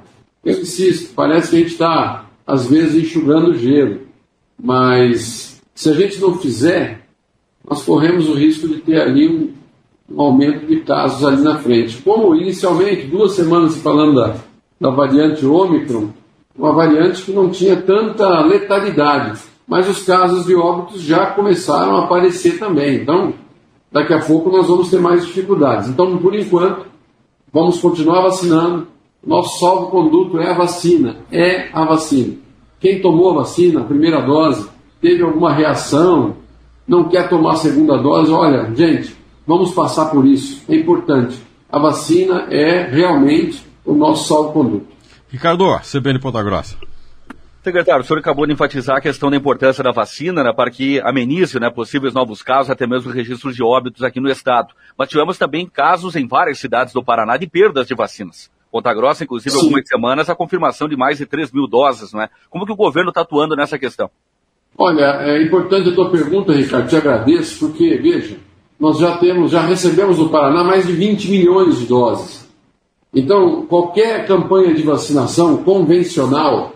Eu 0.43 0.61
insisto, 0.61 1.13
parece 1.13 1.49
que 1.49 1.55
a 1.55 1.59
gente 1.59 1.71
está, 1.71 2.25
às 2.45 2.67
vezes, 2.67 3.03
enxugando 3.03 3.57
gelo, 3.57 4.01
mas 4.61 5.61
se 5.73 5.89
a 5.89 5.93
gente 5.93 6.19
não 6.19 6.37
fizer, 6.37 7.07
nós 7.67 7.83
corremos 7.83 8.29
o 8.29 8.33
risco 8.33 8.67
de 8.67 8.75
ter 8.77 9.01
ali 9.01 9.27
um, 9.27 9.53
um 10.09 10.21
aumento 10.21 10.65
de 10.67 10.81
casos 10.81 11.25
ali 11.25 11.41
na 11.41 11.57
frente. 11.57 12.01
Como 12.01 12.35
inicialmente, 12.35 13.07
duas 13.07 13.33
semanas 13.33 13.77
falando 13.77 14.15
da, 14.15 14.35
da 14.79 14.89
variante 14.89 15.45
Ômicron, 15.45 16.09
uma 16.57 16.73
variante 16.73 17.23
que 17.23 17.31
não 17.31 17.49
tinha 17.49 17.75
tanta 17.75 18.41
letalidade, 18.41 19.39
mas 19.67 19.89
os 19.89 20.03
casos 20.03 20.45
de 20.45 20.55
óbitos 20.55 21.01
já 21.01 21.27
começaram 21.27 21.97
a 21.97 22.05
aparecer 22.05 22.59
também. 22.59 23.01
Então, 23.01 23.33
daqui 23.91 24.13
a 24.13 24.19
pouco 24.19 24.49
nós 24.49 24.67
vamos 24.67 24.89
ter 24.89 24.99
mais 24.99 25.25
dificuldades. 25.25 25.89
Então, 25.89 26.17
por 26.17 26.35
enquanto, 26.35 26.85
vamos 27.55 27.79
continuar 27.79 28.21
vacinando. 28.21 28.87
Nosso 29.25 29.59
salvo-conduto 29.59 30.37
é 30.39 30.51
a 30.51 30.57
vacina, 30.57 31.15
é 31.31 31.69
a 31.71 31.85
vacina. 31.85 32.33
Quem 32.81 33.01
tomou 33.01 33.31
a 33.31 33.35
vacina, 33.35 33.79
a 33.79 33.85
primeira 33.85 34.21
dose, 34.21 34.69
teve 35.01 35.23
alguma 35.23 35.53
reação, 35.53 36.35
não 36.85 37.07
quer 37.07 37.29
tomar 37.29 37.53
a 37.53 37.55
segunda 37.55 37.97
dose, 37.97 38.29
olha, 38.29 38.75
gente, 38.75 39.15
vamos 39.47 39.71
passar 39.71 40.07
por 40.11 40.25
isso. 40.27 40.63
É 40.67 40.75
importante. 40.75 41.41
A 41.71 41.79
vacina 41.79 42.45
é 42.51 42.89
realmente 42.91 43.65
o 43.85 43.93
nosso 43.93 44.27
salvo-conduto. 44.27 44.87
Ricardo, 45.29 45.79
CBN 45.79 46.19
Ponta 46.19 46.43
Grossa. 46.43 46.75
Secretário, 47.65 48.03
o 48.03 48.05
senhor 48.05 48.19
acabou 48.19 48.45
de 48.45 48.53
enfatizar 48.53 48.97
a 48.97 49.01
questão 49.01 49.31
da 49.31 49.35
importância 49.35 49.83
da 49.83 49.91
vacina 49.91 50.43
né, 50.43 50.53
para 50.53 50.69
que 50.69 50.99
amenize 50.99 51.59
né, 51.59 51.67
possíveis 51.67 52.13
novos 52.13 52.43
casos, 52.43 52.69
até 52.69 52.85
mesmo 52.85 53.11
registros 53.11 53.55
de 53.55 53.63
óbitos 53.63 54.03
aqui 54.03 54.19
no 54.19 54.29
estado. 54.29 54.75
Mas 54.95 55.09
tivemos 55.09 55.35
também 55.39 55.65
casos 55.65 56.15
em 56.15 56.27
várias 56.27 56.59
cidades 56.59 56.93
do 56.93 57.03
Paraná 57.03 57.37
de 57.37 57.47
perdas 57.47 57.87
de 57.87 57.95
vacinas. 57.95 58.51
Ponta 58.71 58.93
Grossa, 58.93 59.23
inclusive, 59.23 59.49
Sim. 59.49 59.61
algumas 59.61 59.87
semanas, 59.87 60.29
a 60.29 60.35
confirmação 60.35 60.87
de 60.87 60.95
mais 60.95 61.17
de 61.17 61.25
3 61.25 61.51
mil 61.51 61.65
doses, 61.65 62.13
não 62.13 62.21
é? 62.21 62.29
Como 62.51 62.67
que 62.67 62.71
o 62.71 62.75
governo 62.75 63.09
está 63.09 63.21
atuando 63.21 63.55
nessa 63.55 63.79
questão? 63.79 64.11
Olha, 64.77 65.23
é 65.23 65.41
importante 65.41 65.89
a 65.89 65.95
tua 65.95 66.11
pergunta, 66.11 66.53
Ricardo, 66.53 66.87
te 66.87 66.95
agradeço, 66.95 67.65
porque, 67.65 67.97
veja, 67.97 68.37
nós 68.79 68.99
já 68.99 69.17
temos, 69.17 69.49
já 69.49 69.61
recebemos 69.61 70.19
no 70.19 70.29
Paraná 70.29 70.63
mais 70.63 70.85
de 70.85 70.93
20 70.93 71.31
milhões 71.31 71.79
de 71.79 71.87
doses. 71.87 72.47
Então, 73.11 73.65
qualquer 73.65 74.27
campanha 74.27 74.71
de 74.75 74.83
vacinação 74.83 75.63
convencional 75.63 76.74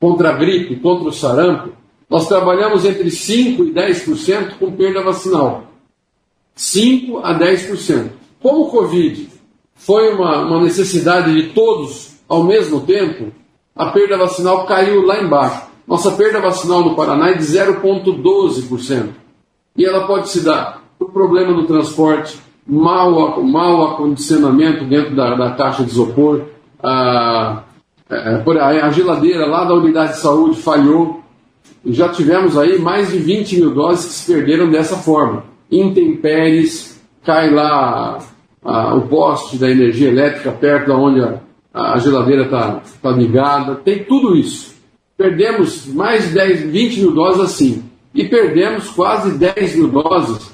contra 0.00 0.30
a 0.30 0.32
gripe, 0.32 0.76
contra 0.76 1.08
o 1.08 1.12
sarampo, 1.12 1.70
nós 2.08 2.26
trabalhamos 2.26 2.84
entre 2.84 3.08
5% 3.08 3.68
e 3.68 3.72
10% 3.72 4.58
com 4.58 4.72
perda 4.72 5.02
vacinal. 5.02 5.64
5% 6.56 7.20
a 7.22 7.38
10%. 7.38 8.10
Como 8.42 8.62
o 8.62 8.70
Covid 8.70 9.28
foi 9.74 10.14
uma, 10.14 10.40
uma 10.40 10.62
necessidade 10.62 11.32
de 11.32 11.50
todos 11.52 12.18
ao 12.28 12.42
mesmo 12.42 12.80
tempo, 12.80 13.32
a 13.76 13.90
perda 13.90 14.16
vacinal 14.16 14.66
caiu 14.66 15.02
lá 15.02 15.22
embaixo. 15.22 15.68
Nossa 15.86 16.12
perda 16.12 16.40
vacinal 16.40 16.82
no 16.82 16.96
Paraná 16.96 17.30
é 17.30 17.34
de 17.34 17.44
0,12%. 17.44 19.08
E 19.76 19.84
ela 19.84 20.06
pode 20.06 20.28
se 20.30 20.44
dar 20.44 20.82
por 20.98 21.12
problema 21.12 21.52
no 21.52 21.66
transporte, 21.66 22.38
mau, 22.66 23.42
mau 23.42 23.92
acondicionamento 23.92 24.84
dentro 24.84 25.16
da, 25.16 25.34
da 25.34 25.52
caixa 25.52 25.82
de 25.82 25.90
isopor, 25.90 26.42
a, 26.82 27.62
a, 28.10 28.86
a 28.86 28.90
geladeira 28.90 29.46
lá 29.46 29.64
da 29.64 29.74
unidade 29.74 30.14
de 30.14 30.18
saúde 30.18 30.60
falhou. 30.60 31.20
Já 31.86 32.08
tivemos 32.08 32.58
aí 32.58 32.78
mais 32.78 33.10
de 33.10 33.18
20 33.18 33.56
mil 33.56 33.74
doses 33.74 34.06
que 34.06 34.12
se 34.12 34.32
perderam 34.32 34.70
dessa 34.70 34.96
forma. 34.96 35.44
Intempéries, 35.70 37.00
cai 37.24 37.50
lá 37.50 38.18
o 38.62 39.02
poste 39.02 39.56
da 39.56 39.70
energia 39.70 40.08
elétrica 40.08 40.52
perto 40.52 40.88
da 40.88 40.96
onde 40.96 41.20
a, 41.22 41.40
a 41.72 41.98
geladeira 41.98 42.44
está 42.44 42.82
tá 43.00 43.10
ligada. 43.10 43.76
Tem 43.76 44.04
tudo 44.04 44.36
isso. 44.36 44.74
Perdemos 45.16 45.86
mais 45.86 46.28
de 46.28 46.34
10, 46.34 46.60
20 46.70 47.00
mil 47.00 47.12
doses 47.12 47.40
assim. 47.40 47.84
E 48.14 48.24
perdemos 48.28 48.88
quase 48.88 49.38
10 49.38 49.76
mil 49.76 49.88
doses 49.88 50.50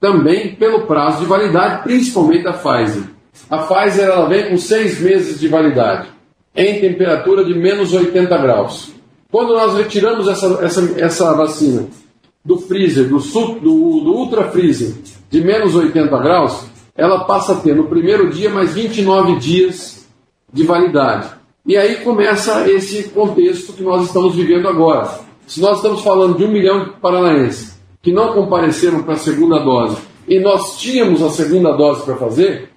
também 0.00 0.54
pelo 0.56 0.82
prazo 0.82 1.20
de 1.20 1.26
validade, 1.26 1.84
principalmente 1.84 2.42
da 2.42 2.52
Pfizer. 2.52 3.04
A 3.48 3.58
Pfizer 3.58 4.04
ela 4.04 4.28
vem 4.28 4.50
com 4.50 4.56
seis 4.56 5.00
meses 5.00 5.38
de 5.38 5.46
validade, 5.46 6.08
em 6.54 6.80
temperatura 6.80 7.44
de 7.44 7.54
menos 7.54 7.92
80 7.92 8.36
graus. 8.38 8.92
Quando 9.30 9.54
nós 9.54 9.74
retiramos 9.74 10.28
essa, 10.28 10.46
essa, 10.62 11.00
essa 11.00 11.34
vacina 11.34 11.86
do 12.44 12.58
freezer, 12.58 13.08
do, 13.08 13.18
do, 13.18 13.60
do 13.60 14.12
ultra 14.14 14.50
freezer, 14.50 14.94
de 15.30 15.40
menos 15.40 15.74
80 15.74 16.18
graus, 16.18 16.66
ela 16.94 17.24
passa 17.24 17.52
a 17.52 17.56
ter 17.56 17.74
no 17.74 17.84
primeiro 17.84 18.28
dia 18.30 18.50
mais 18.50 18.74
29 18.74 19.36
dias 19.36 20.06
de 20.52 20.64
validade. 20.64 21.30
E 21.64 21.76
aí 21.76 21.96
começa 21.96 22.68
esse 22.68 23.04
contexto 23.04 23.72
que 23.72 23.82
nós 23.82 24.06
estamos 24.06 24.34
vivendo 24.34 24.68
agora. 24.68 25.20
Se 25.46 25.60
nós 25.60 25.76
estamos 25.76 26.02
falando 26.02 26.36
de 26.36 26.44
um 26.44 26.50
milhão 26.50 26.84
de 26.84 26.90
paranaenses 27.00 27.80
que 28.02 28.12
não 28.12 28.34
compareceram 28.34 29.02
para 29.02 29.14
a 29.14 29.18
segunda 29.18 29.60
dose 29.60 29.96
e 30.28 30.38
nós 30.40 30.78
tínhamos 30.78 31.22
a 31.22 31.30
segunda 31.30 31.72
dose 31.72 32.04
para 32.04 32.16
fazer, 32.16 32.68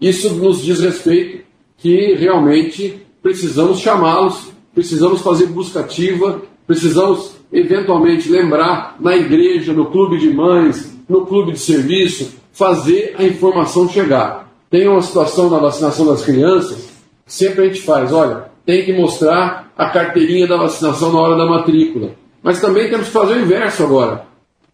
isso 0.00 0.34
nos 0.34 0.62
diz 0.62 0.80
respeito 0.80 1.44
que 1.82 2.14
realmente 2.14 3.02
precisamos 3.22 3.80
chamá-los, 3.80 4.52
precisamos 4.74 5.20
fazer 5.20 5.46
busca 5.46 5.80
ativa, 5.80 6.40
precisamos 6.66 7.32
eventualmente 7.52 8.30
lembrar 8.30 8.96
na 9.00 9.16
igreja, 9.16 9.72
no 9.72 9.86
clube 9.86 10.18
de 10.18 10.30
mães, 10.32 10.96
no 11.08 11.26
clube 11.26 11.52
de 11.52 11.58
serviço, 11.58 12.34
fazer 12.52 13.14
a 13.18 13.24
informação 13.24 13.88
chegar. 13.88 14.50
Tem 14.70 14.88
uma 14.88 15.02
situação 15.02 15.50
na 15.50 15.58
vacinação 15.58 16.06
das 16.06 16.24
crianças 16.24 16.92
Sempre 17.32 17.62
a 17.62 17.66
gente 17.66 17.80
faz, 17.80 18.12
olha, 18.12 18.44
tem 18.66 18.84
que 18.84 18.92
mostrar 18.92 19.72
a 19.76 19.88
carteirinha 19.88 20.46
da 20.46 20.58
vacinação 20.58 21.12
na 21.12 21.18
hora 21.18 21.36
da 21.36 21.46
matrícula. 21.46 22.10
Mas 22.42 22.60
também 22.60 22.90
temos 22.90 23.06
que 23.06 23.12
fazer 23.12 23.34
o 23.34 23.40
inverso 23.40 23.84
agora. 23.84 24.26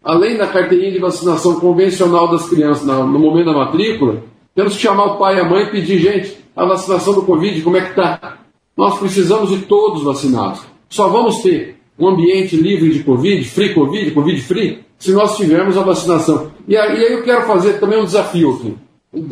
Além 0.03 0.35
da 0.35 0.45
carteirinha 0.45 0.91
de 0.91 0.99
vacinação 0.99 1.59
convencional 1.59 2.29
das 2.29 2.49
crianças 2.49 2.85
no 2.85 3.19
momento 3.19 3.45
da 3.45 3.53
matrícula, 3.53 4.23
Temos 4.55 4.75
que 4.75 4.81
chamar 4.81 5.05
o 5.05 5.17
pai 5.17 5.37
e 5.37 5.39
a 5.39 5.45
mãe 5.45 5.63
e 5.63 5.69
pedir, 5.71 5.99
gente, 5.99 6.37
a 6.59 6.65
vacinação 6.65 7.13
do 7.13 7.21
Covid, 7.21 7.61
como 7.61 7.77
é 7.77 7.81
que 7.81 7.91
está? 7.91 8.39
Nós 8.75 8.99
precisamos 8.99 9.49
de 9.49 9.59
todos 9.59 10.03
vacinados. 10.03 10.59
Só 10.89 11.07
vamos 11.07 11.41
ter 11.41 11.77
um 11.97 12.09
ambiente 12.09 12.57
livre 12.57 12.89
de 12.91 13.01
Covid, 13.01 13.45
free 13.45 13.73
Covid, 13.73 14.11
Covid 14.11 14.41
free, 14.41 14.83
se 14.97 15.13
nós 15.13 15.37
tivermos 15.37 15.77
a 15.77 15.83
vacinação. 15.83 16.51
E 16.67 16.75
aí, 16.75 17.13
eu 17.13 17.23
quero 17.23 17.47
fazer 17.47 17.79
também 17.79 18.01
um 18.01 18.03
desafio 18.03 18.55
aqui. 18.55 18.75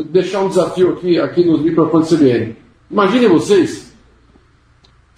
Deixar 0.10 0.40
um 0.40 0.48
desafio 0.48 0.92
aqui, 0.92 1.20
aqui 1.20 1.44
nos 1.44 1.62
microfones 1.62 2.10
CBN. 2.10 2.56
Imaginem 2.90 3.28
vocês 3.28 3.94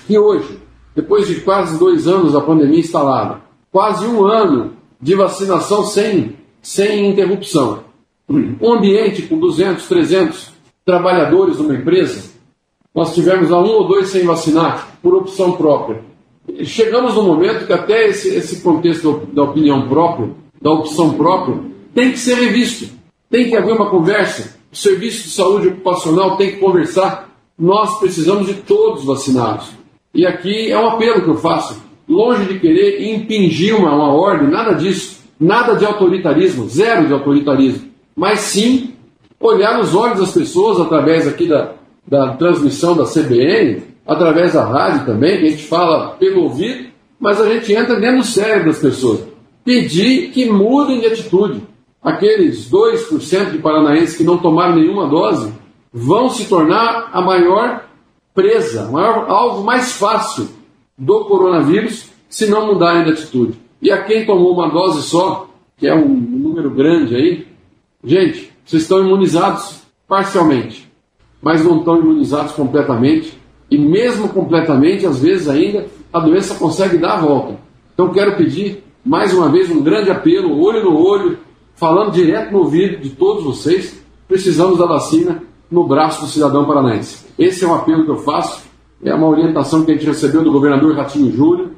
que 0.08 0.18
hoje, 0.18 0.58
depois 0.96 1.28
de 1.28 1.42
quase 1.42 1.78
dois 1.78 2.08
anos 2.08 2.34
da 2.34 2.42
pandemia 2.42 2.80
instalada, 2.80 3.42
quase 3.72 4.08
um 4.08 4.26
ano 4.26 4.74
de 5.00 5.14
vacinação 5.14 5.84
sem, 5.84 6.36
sem 6.60 7.08
interrupção, 7.08 7.84
um 8.28 8.74
ambiente 8.74 9.22
com 9.24 9.40
200, 9.40 9.88
300 9.88 10.59
trabalhadores 10.90 11.60
numa 11.60 11.76
empresa, 11.76 12.32
nós 12.96 13.14
tivemos 13.14 13.52
lá 13.52 13.62
um 13.62 13.70
ou 13.70 13.88
dois 13.88 14.08
sem 14.08 14.26
vacinar 14.26 14.98
por 15.04 15.14
opção 15.14 15.52
própria. 15.52 16.02
Chegamos 16.64 17.14
no 17.14 17.22
momento 17.22 17.68
que 17.68 17.74
até 17.74 18.08
esse, 18.08 18.30
esse 18.30 18.62
contexto 18.62 19.28
da 19.32 19.44
opinião 19.44 19.88
própria, 19.88 20.32
da 20.60 20.72
opção 20.72 21.14
própria, 21.14 21.60
tem 21.94 22.12
que 22.12 22.18
ser 22.18 22.34
revisto. 22.34 22.90
Tem 23.30 23.48
que 23.48 23.56
haver 23.56 23.74
uma 23.74 23.92
conversa. 23.92 24.58
O 24.72 24.76
serviço 24.76 25.26
de 25.26 25.30
saúde 25.30 25.68
ocupacional 25.68 26.38
tem 26.38 26.54
que 26.54 26.58
conversar. 26.58 27.30
Nós 27.58 28.00
precisamos 28.00 28.48
de 28.48 28.56
todos 28.56 29.06
vacinados. 29.06 29.70
E 30.12 30.26
aqui 30.26 30.72
é 30.72 30.80
um 30.80 30.88
apelo 30.88 31.22
que 31.22 31.30
eu 31.30 31.38
faço. 31.38 31.80
Longe 32.08 32.46
de 32.46 32.60
querer 32.60 33.14
impingir 33.14 33.78
uma, 33.78 33.94
uma 33.94 34.12
ordem, 34.12 34.50
nada 34.50 34.74
disso. 34.74 35.20
Nada 35.40 35.76
de 35.76 35.86
autoritarismo, 35.86 36.68
zero 36.68 37.06
de 37.06 37.14
autoritarismo. 37.14 37.90
Mas 38.16 38.40
sim 38.40 38.96
olhar 39.40 39.78
nos 39.78 39.96
olhos 39.96 40.20
das 40.20 40.32
pessoas 40.32 40.80
através 40.80 41.28
aqui 41.28 41.48
da, 41.48 41.74
da 42.08 42.34
transmissão 42.34 42.96
da 42.96 43.06
CBN, 43.06 43.84
através 44.06 44.54
da 44.54 44.66
rádio 44.66 45.06
também, 45.06 45.40
que 45.40 45.48
a 45.48 45.50
gente 45.52 45.68
fala 45.68 46.10
pelo 46.12 46.44
ouvido, 46.44 46.90
mas 47.20 47.40
a 47.40 47.48
gente 47.48 47.72
entra 47.74 48.00
dentro 48.00 48.20
do 48.20 48.26
cérebro 48.26 48.68
das 48.68 48.80
pessoas. 48.80 49.22
Pedir 49.64 50.32
que 50.32 50.50
mudem 50.50 51.00
de 51.00 51.08
atitude. 51.08 51.62
Aqueles 52.02 52.70
2% 52.70 53.52
de 53.52 53.58
paranaenses 53.58 54.16
que 54.16 54.24
não 54.24 54.38
tomaram 54.38 54.76
nenhuma 54.76 55.08
dose 55.08 55.54
vão 55.92 56.30
se 56.30 56.46
tornar 56.46 57.10
a 57.12 57.22
maior 57.22 57.86
presa, 58.34 58.88
o 58.88 58.94
maior 58.94 59.30
alvo 59.30 59.64
mais 59.64 59.94
fácil 59.94 60.48
do 60.98 61.26
coronavírus 61.26 62.10
se 62.30 62.48
não 62.48 62.68
mudarem 62.68 63.04
de 63.04 63.12
atitude. 63.12 63.60
E 63.82 63.92
a 63.92 64.04
quem 64.04 64.26
tomou 64.26 64.54
uma 64.54 64.70
dose 64.70 65.02
só, 65.04 65.50
que 65.78 65.88
é 65.88 65.96
um 65.96 66.08
número 66.08 66.70
grande 66.70 67.16
aí, 67.16 67.48
gente, 68.04 68.52
vocês 68.70 68.84
estão 68.84 69.00
imunizados 69.00 69.82
parcialmente, 70.08 70.88
mas 71.42 71.66
não 71.66 71.80
estão 71.80 71.98
imunizados 71.98 72.52
completamente. 72.52 73.36
E 73.72 73.80
mesmo 73.80 74.30
completamente, 74.30 75.08
às 75.08 75.20
vezes 75.20 75.50
ainda, 75.50 75.88
a 76.14 76.20
doença 76.20 76.54
consegue 76.54 77.00
dar 77.00 77.14
a 77.14 77.22
volta. 77.22 77.58
Então 77.96 78.14
quero 78.14 78.38
pedir, 78.38 78.84
mais 79.04 79.34
uma 79.34 79.50
vez, 79.50 79.72
um 79.72 79.82
grande 79.82 80.12
apelo, 80.12 80.62
olho 80.62 80.84
no 80.84 81.04
olho, 81.04 81.40
falando 81.74 82.12
direto 82.12 82.52
no 82.52 82.60
ouvido 82.60 82.98
de 82.98 83.10
todos 83.10 83.44
vocês, 83.44 84.00
precisamos 84.28 84.78
da 84.78 84.86
vacina 84.86 85.42
no 85.72 85.88
braço 85.88 86.22
do 86.22 86.28
cidadão 86.28 86.66
paranaense. 86.66 87.26
Esse 87.40 87.66
é 87.66 87.68
um 87.68 87.74
apelo 87.74 88.06
que 88.06 88.12
eu 88.12 88.18
faço, 88.18 88.62
é 89.04 89.12
uma 89.16 89.30
orientação 89.30 89.84
que 89.84 89.90
a 89.90 89.96
gente 89.96 90.06
recebeu 90.06 90.44
do 90.44 90.52
governador 90.52 90.96
Ratinho 90.96 91.32
Júnior, 91.32 91.70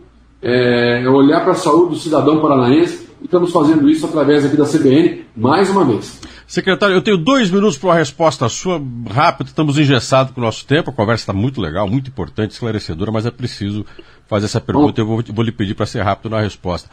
é, 0.41 1.03
é 1.05 1.09
olhar 1.09 1.41
para 1.41 1.53
a 1.53 1.55
saúde 1.55 1.91
do 1.91 1.95
cidadão 1.95 2.41
paranaense, 2.41 3.07
e 3.21 3.25
estamos 3.25 3.49
fazendo 3.49 3.89
isso 3.89 4.05
através 4.05 4.45
aqui 4.45 4.57
da 4.57 4.65
CBN, 4.65 5.23
mais 5.37 5.69
uma 5.69 5.85
vez. 5.85 6.19
Secretário, 6.51 6.93
eu 6.93 7.01
tenho 7.01 7.17
dois 7.17 7.49
minutos 7.49 7.77
para 7.77 7.87
uma 7.87 7.95
resposta 7.95 8.49
sua, 8.49 8.77
rápida, 9.09 9.49
estamos 9.49 9.77
engessados 9.77 10.33
com 10.33 10.41
o 10.41 10.43
nosso 10.43 10.65
tempo, 10.65 10.89
a 10.89 10.93
conversa 10.93 11.21
está 11.21 11.31
muito 11.31 11.61
legal, 11.61 11.87
muito 11.87 12.09
importante, 12.09 12.51
esclarecedora, 12.51 13.09
mas 13.09 13.25
é 13.25 13.31
preciso 13.31 13.85
fazer 14.27 14.47
essa 14.47 14.59
pergunta, 14.59 14.99
eu 14.99 15.05
vou, 15.05 15.23
vou 15.29 15.45
lhe 15.45 15.51
pedir 15.53 15.75
para 15.75 15.85
ser 15.85 16.01
rápido 16.01 16.29
na 16.29 16.41
resposta. 16.41 16.89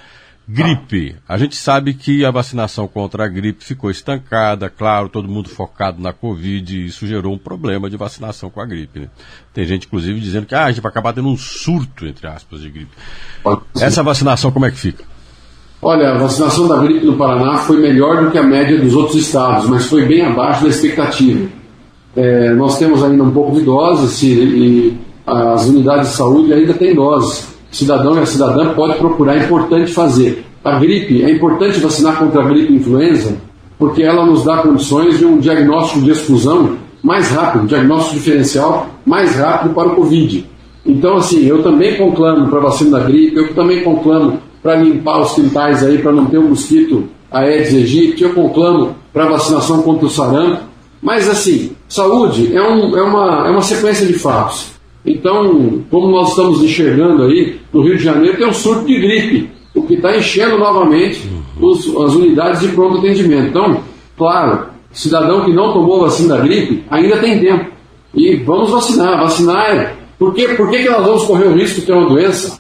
Gripe. 0.47 1.17
A 1.29 1.37
gente 1.37 1.57
sabe 1.57 1.93
que 1.93 2.25
a 2.25 2.31
vacinação 2.31 2.87
contra 2.87 3.25
a 3.25 3.29
gripe 3.29 3.65
ficou 3.65 3.91
estancada, 3.91 4.71
claro, 4.71 5.09
todo 5.09 5.27
mundo 5.27 5.49
focado 5.49 6.01
na 6.01 6.13
Covid, 6.13 6.77
e 6.77 6.87
isso 6.87 7.05
gerou 7.05 7.35
um 7.35 7.39
problema 7.39 7.91
de 7.91 7.97
vacinação 7.97 8.51
com 8.51 8.61
a 8.61 8.65
gripe. 8.65 9.01
Né? 9.01 9.09
Tem 9.53 9.67
gente, 9.67 9.89
inclusive, 9.89 10.21
dizendo 10.21 10.47
que 10.47 10.55
ah, 10.55 10.67
a 10.67 10.71
gente 10.71 10.81
vai 10.81 10.91
acabar 10.91 11.13
tendo 11.13 11.29
um 11.29 11.37
surto, 11.37 12.07
entre 12.07 12.29
aspas, 12.29 12.61
de 12.61 12.71
gripe. 12.71 12.93
Essa 13.81 14.05
vacinação, 14.05 14.53
como 14.53 14.67
é 14.67 14.71
que 14.71 14.79
fica? 14.79 15.05
Olha, 15.81 16.11
a 16.11 16.19
vacinação 16.19 16.67
da 16.67 16.79
gripe 16.79 17.07
no 17.07 17.17
Paraná 17.17 17.59
foi 17.59 17.79
melhor 17.79 18.25
do 18.25 18.31
que 18.33 18.39
a 18.39 18.43
média 18.43 18.77
dos 18.79 18.97
outros 18.97 19.17
estados, 19.17 19.69
mas 19.69 19.87
foi 19.87 20.05
bem 20.07 20.23
abaixo 20.23 20.65
da 20.65 20.71
expectativa. 20.71 21.47
É, 22.17 22.51
nós 22.55 22.79
temos 22.79 23.03
ainda 23.05 23.23
um 23.23 23.31
pouco 23.31 23.55
de 23.55 23.63
doses 23.63 24.21
e, 24.23 24.33
e 24.33 24.99
as 25.25 25.67
unidades 25.69 26.11
de 26.11 26.17
saúde 26.17 26.53
ainda 26.53 26.75
têm 26.75 26.95
doses. 26.95 27.47
Cidadão 27.71 28.17
e 28.17 28.21
a 28.21 28.27
cidadã 28.27 28.75
pode 28.75 28.99
procurar, 28.99 29.37
é 29.37 29.45
importante 29.45 29.93
fazer. 29.93 30.45
A 30.65 30.81
gripe, 30.81 31.23
é 31.23 31.31
importante 31.31 31.79
vacinar 31.79 32.19
contra 32.19 32.43
a 32.43 32.49
gripe 32.49 32.73
influenza, 32.73 33.37
porque 33.79 34.03
ela 34.03 34.27
nos 34.27 34.45
dá 34.45 34.57
condições 34.57 35.19
de 35.19 35.25
um 35.25 35.39
diagnóstico 35.39 36.01
de 36.01 36.11
exclusão 36.11 36.77
mais 37.03 37.31
rápido, 37.31 37.63
um 37.63 37.67
diagnóstico 37.67 38.17
diferencial 38.17 38.89
mais 39.07 39.37
rápido 39.37 39.75
para 39.75 39.89
o 39.89 39.95
Covid. 39.95 40.45
Então, 40.85 41.17
assim, 41.17 41.47
eu 41.47 41.63
também 41.63 41.97
conclamo 41.97 42.49
para 42.49 42.59
a 42.59 42.63
vacina 42.63 42.99
da 42.99 43.05
gripe, 43.05 43.37
eu 43.37 43.55
também 43.55 43.85
conclamo 43.85 44.41
para 44.63 44.77
limpar 44.77 45.21
os 45.21 45.33
quintais 45.33 45.85
aí, 45.85 45.99
para 45.99 46.13
não 46.13 46.27
ter 46.27 46.39
um 46.39 46.49
mosquito 46.49 47.09
Aedes 47.31 47.75
aegypti, 47.75 48.25
eu 48.25 48.33
conclamo 48.33 48.97
para 49.13 49.29
vacinação 49.29 49.83
contra 49.83 50.07
o 50.07 50.11
sarampo. 50.11 50.63
Mas 51.01 51.29
assim, 51.29 51.73
saúde 51.87 52.55
é, 52.57 52.63
um, 52.63 52.97
é, 52.97 53.03
uma, 53.03 53.47
é 53.47 53.51
uma 53.51 53.63
sequência 53.63 54.07
de 54.07 54.15
fatos. 54.15 54.73
Então, 55.05 55.83
como 55.91 56.09
nós 56.09 56.31
estamos 56.31 56.63
enxergando 56.63 57.25
aí, 57.25 57.61
no 57.73 57.83
Rio 57.83 57.97
de 57.97 58.03
Janeiro 58.03 58.37
tem 58.37 58.47
um 58.47 58.53
surto 58.53 58.85
de 58.87 58.99
gripe, 58.99 59.51
o 59.75 59.83
que 59.83 59.95
está 59.95 60.17
enchendo 60.17 60.59
novamente 60.59 61.29
os, 61.61 61.87
as 61.97 62.15
unidades 62.15 62.61
de 62.61 62.69
pronto 62.69 62.99
atendimento. 62.99 63.49
Então, 63.49 63.83
claro, 64.17 64.67
cidadão 64.91 65.45
que 65.45 65.53
não 65.53 65.73
tomou 65.73 66.01
vacina 66.01 66.37
da 66.37 66.43
gripe 66.43 66.85
ainda 66.91 67.19
tem 67.19 67.39
tempo. 67.39 67.71
E 68.15 68.37
vamos 68.37 68.71
vacinar. 68.71 69.19
Vacinar 69.19 69.71
é. 69.71 69.95
Por, 70.19 70.35
quê? 70.35 70.49
Por 70.49 70.69
que, 70.71 70.83
que 70.83 70.89
nós 70.89 71.07
vamos 71.07 71.25
correr 71.25 71.47
o 71.47 71.55
risco 71.55 71.81
de 71.81 71.87
ter 71.87 71.93
uma 71.93 72.09
doença 72.09 72.59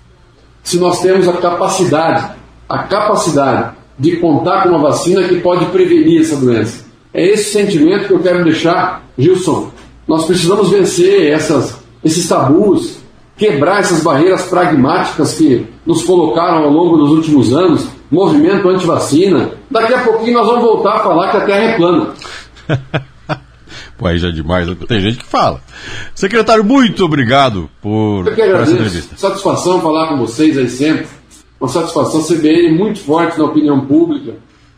se 0.68 0.78
nós 0.78 1.00
temos 1.00 1.26
a 1.26 1.32
capacidade, 1.32 2.32
a 2.68 2.82
capacidade 2.82 3.74
de 3.98 4.18
contar 4.18 4.64
com 4.64 4.68
uma 4.68 4.78
vacina 4.78 5.26
que 5.26 5.40
pode 5.40 5.64
prevenir 5.66 6.20
essa 6.20 6.36
doença. 6.36 6.84
É 7.12 7.26
esse 7.26 7.52
sentimento 7.52 8.06
que 8.06 8.12
eu 8.12 8.20
quero 8.20 8.44
deixar, 8.44 9.02
Gilson. 9.16 9.70
Nós 10.06 10.26
precisamos 10.26 10.68
vencer 10.68 11.32
essas, 11.32 11.78
esses 12.04 12.28
tabus, 12.28 12.98
quebrar 13.34 13.80
essas 13.80 14.02
barreiras 14.02 14.42
pragmáticas 14.42 15.32
que 15.36 15.66
nos 15.86 16.02
colocaram 16.02 16.64
ao 16.64 16.70
longo 16.70 16.98
dos 16.98 17.12
últimos 17.12 17.50
anos, 17.54 17.88
movimento 18.10 18.68
anti-vacina. 18.68 19.52
Daqui 19.70 19.94
a 19.94 20.04
pouquinho 20.04 20.34
nós 20.34 20.46
vamos 20.48 20.64
voltar 20.64 20.96
a 20.96 21.00
falar 21.00 21.30
que 21.30 21.36
a 21.38 21.46
Terra 21.46 21.64
é 21.64 21.76
plana. 21.76 22.08
Pô, 23.98 24.06
aí 24.06 24.16
já 24.16 24.28
é 24.28 24.30
demais, 24.30 24.68
tem 24.86 25.00
gente 25.00 25.18
que 25.18 25.26
fala. 25.26 25.60
Secretário, 26.14 26.62
muito 26.62 27.04
obrigado 27.04 27.68
por, 27.82 28.24
por 28.24 28.38
essa 28.38 28.70
entrevista. 28.70 29.16
Satisfação 29.16 29.80
falar 29.80 30.06
com 30.06 30.18
vocês 30.18 30.56
aí 30.56 30.70
sempre. 30.70 31.08
Uma 31.60 31.68
satisfação 31.68 32.22
CBN 32.22 32.78
muito 32.78 33.00
forte 33.00 33.36
na 33.36 33.46
opinião 33.46 33.84
pública. 33.84 34.36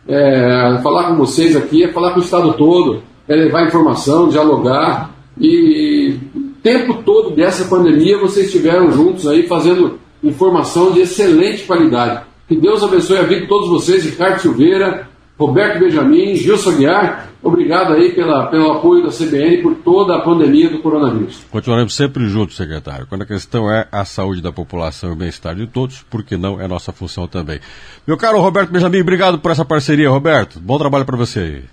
É, 0.09 0.81
falar 0.83 1.09
com 1.09 1.17
vocês 1.17 1.55
aqui 1.55 1.85
é 1.85 1.93
falar 1.93 2.13
com 2.13 2.21
o 2.21 2.23
Estado 2.23 2.55
todo, 2.55 3.03
é 3.29 3.37
levar 3.37 3.67
informação, 3.67 4.31
dialogar. 4.31 5.11
E 5.39 6.17
o 6.35 6.63
tempo 6.63 7.03
todo 7.03 7.37
dessa 7.37 7.67
pandemia 7.67 8.19
vocês 8.19 8.47
estiveram 8.47 8.91
juntos 8.91 9.29
aí 9.29 9.47
fazendo 9.47 9.99
informação 10.25 10.93
de 10.93 11.01
excelente 11.01 11.65
qualidade. 11.65 12.23
Que 12.49 12.57
Deus 12.57 12.83
abençoe 12.83 13.19
a 13.19 13.23
vida 13.23 13.43
de 13.43 13.49
todos 13.49 13.69
vocês, 13.69 14.03
Ricardo 14.03 14.41
Silveira, 14.41 15.10
Roberto 15.41 15.81
Benjamin, 15.81 16.37
Gilson 16.37 16.77
Guiar 16.77 17.31
Obrigado 17.43 17.95
aí 17.95 18.13
pela, 18.13 18.49
pelo 18.49 18.73
apoio 18.73 19.03
da 19.03 19.11
CBN 19.11 19.63
por 19.63 19.75
toda 19.77 20.15
a 20.15 20.21
pandemia 20.21 20.69
do 20.69 20.81
coronavírus. 20.81 21.43
Continuaremos 21.51 21.95
sempre 21.95 22.29
juntos, 22.29 22.55
secretário. 22.55 23.07
Quando 23.07 23.23
a 23.23 23.27
questão 23.27 23.73
é 23.73 23.89
a 23.91 24.05
saúde 24.05 24.43
da 24.43 24.53
população 24.53 25.11
e 25.11 25.13
o 25.15 25.17
bem-estar 25.17 25.55
de 25.55 25.67
todos, 25.67 26.03
porque 26.03 26.37
não 26.37 26.61
é 26.61 26.69
nossa 26.69 26.93
função 26.93 27.27
também. 27.27 27.59
Meu 28.07 28.19
caro 28.19 28.39
Roberto 28.41 28.71
Benjamin, 28.71 29.01
obrigado 29.01 29.39
por 29.39 29.51
essa 29.51 29.65
parceria, 29.65 30.11
Roberto. 30.11 30.61
Bom 30.61 30.79
trabalho 30.79 31.07
para 31.07 31.17
você 31.17 31.39
aí. 31.39 31.65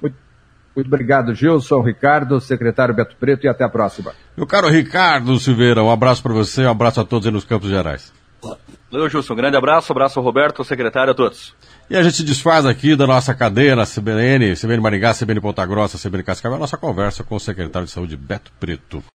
Muito, 0.00 0.16
muito 0.74 0.86
obrigado, 0.86 1.34
Gilson, 1.34 1.82
Ricardo, 1.82 2.40
secretário 2.40 2.94
Beto 2.94 3.16
Preto 3.20 3.44
e 3.44 3.48
até 3.48 3.64
a 3.64 3.68
próxima. 3.68 4.12
Meu 4.34 4.46
caro 4.46 4.68
Ricardo 4.68 5.38
Silveira, 5.38 5.82
um 5.82 5.90
abraço 5.90 6.22
para 6.22 6.32
você, 6.32 6.64
um 6.64 6.70
abraço 6.70 7.02
a 7.02 7.04
todos 7.04 7.26
aí 7.26 7.32
nos 7.32 7.44
Campos 7.44 7.68
Gerais. 7.68 8.10
Valeu, 8.90 9.10
Gilson. 9.10 9.34
Um 9.34 9.36
grande 9.36 9.58
abraço, 9.58 9.92
abraço 9.92 10.18
ao 10.18 10.24
Roberto, 10.24 10.64
secretário, 10.64 11.10
a 11.10 11.14
todos. 11.14 11.54
E 11.88 11.96
a 11.96 12.02
gente 12.02 12.24
desfaz 12.24 12.66
aqui 12.66 12.96
da 12.96 13.06
nossa 13.06 13.32
cadeia 13.32 13.76
na 13.76 13.86
CBN, 13.86 14.56
CBN 14.56 14.82
Maringá, 14.82 15.14
CBN 15.14 15.40
Ponta 15.40 15.64
Grossa, 15.64 15.96
CBN 15.96 16.24
Cascavel, 16.24 16.56
a 16.56 16.60
nossa 16.60 16.76
conversa 16.76 17.22
com 17.22 17.36
o 17.36 17.40
secretário 17.40 17.86
de 17.86 17.92
Saúde, 17.92 18.16
Beto 18.16 18.50
Preto. 18.58 19.04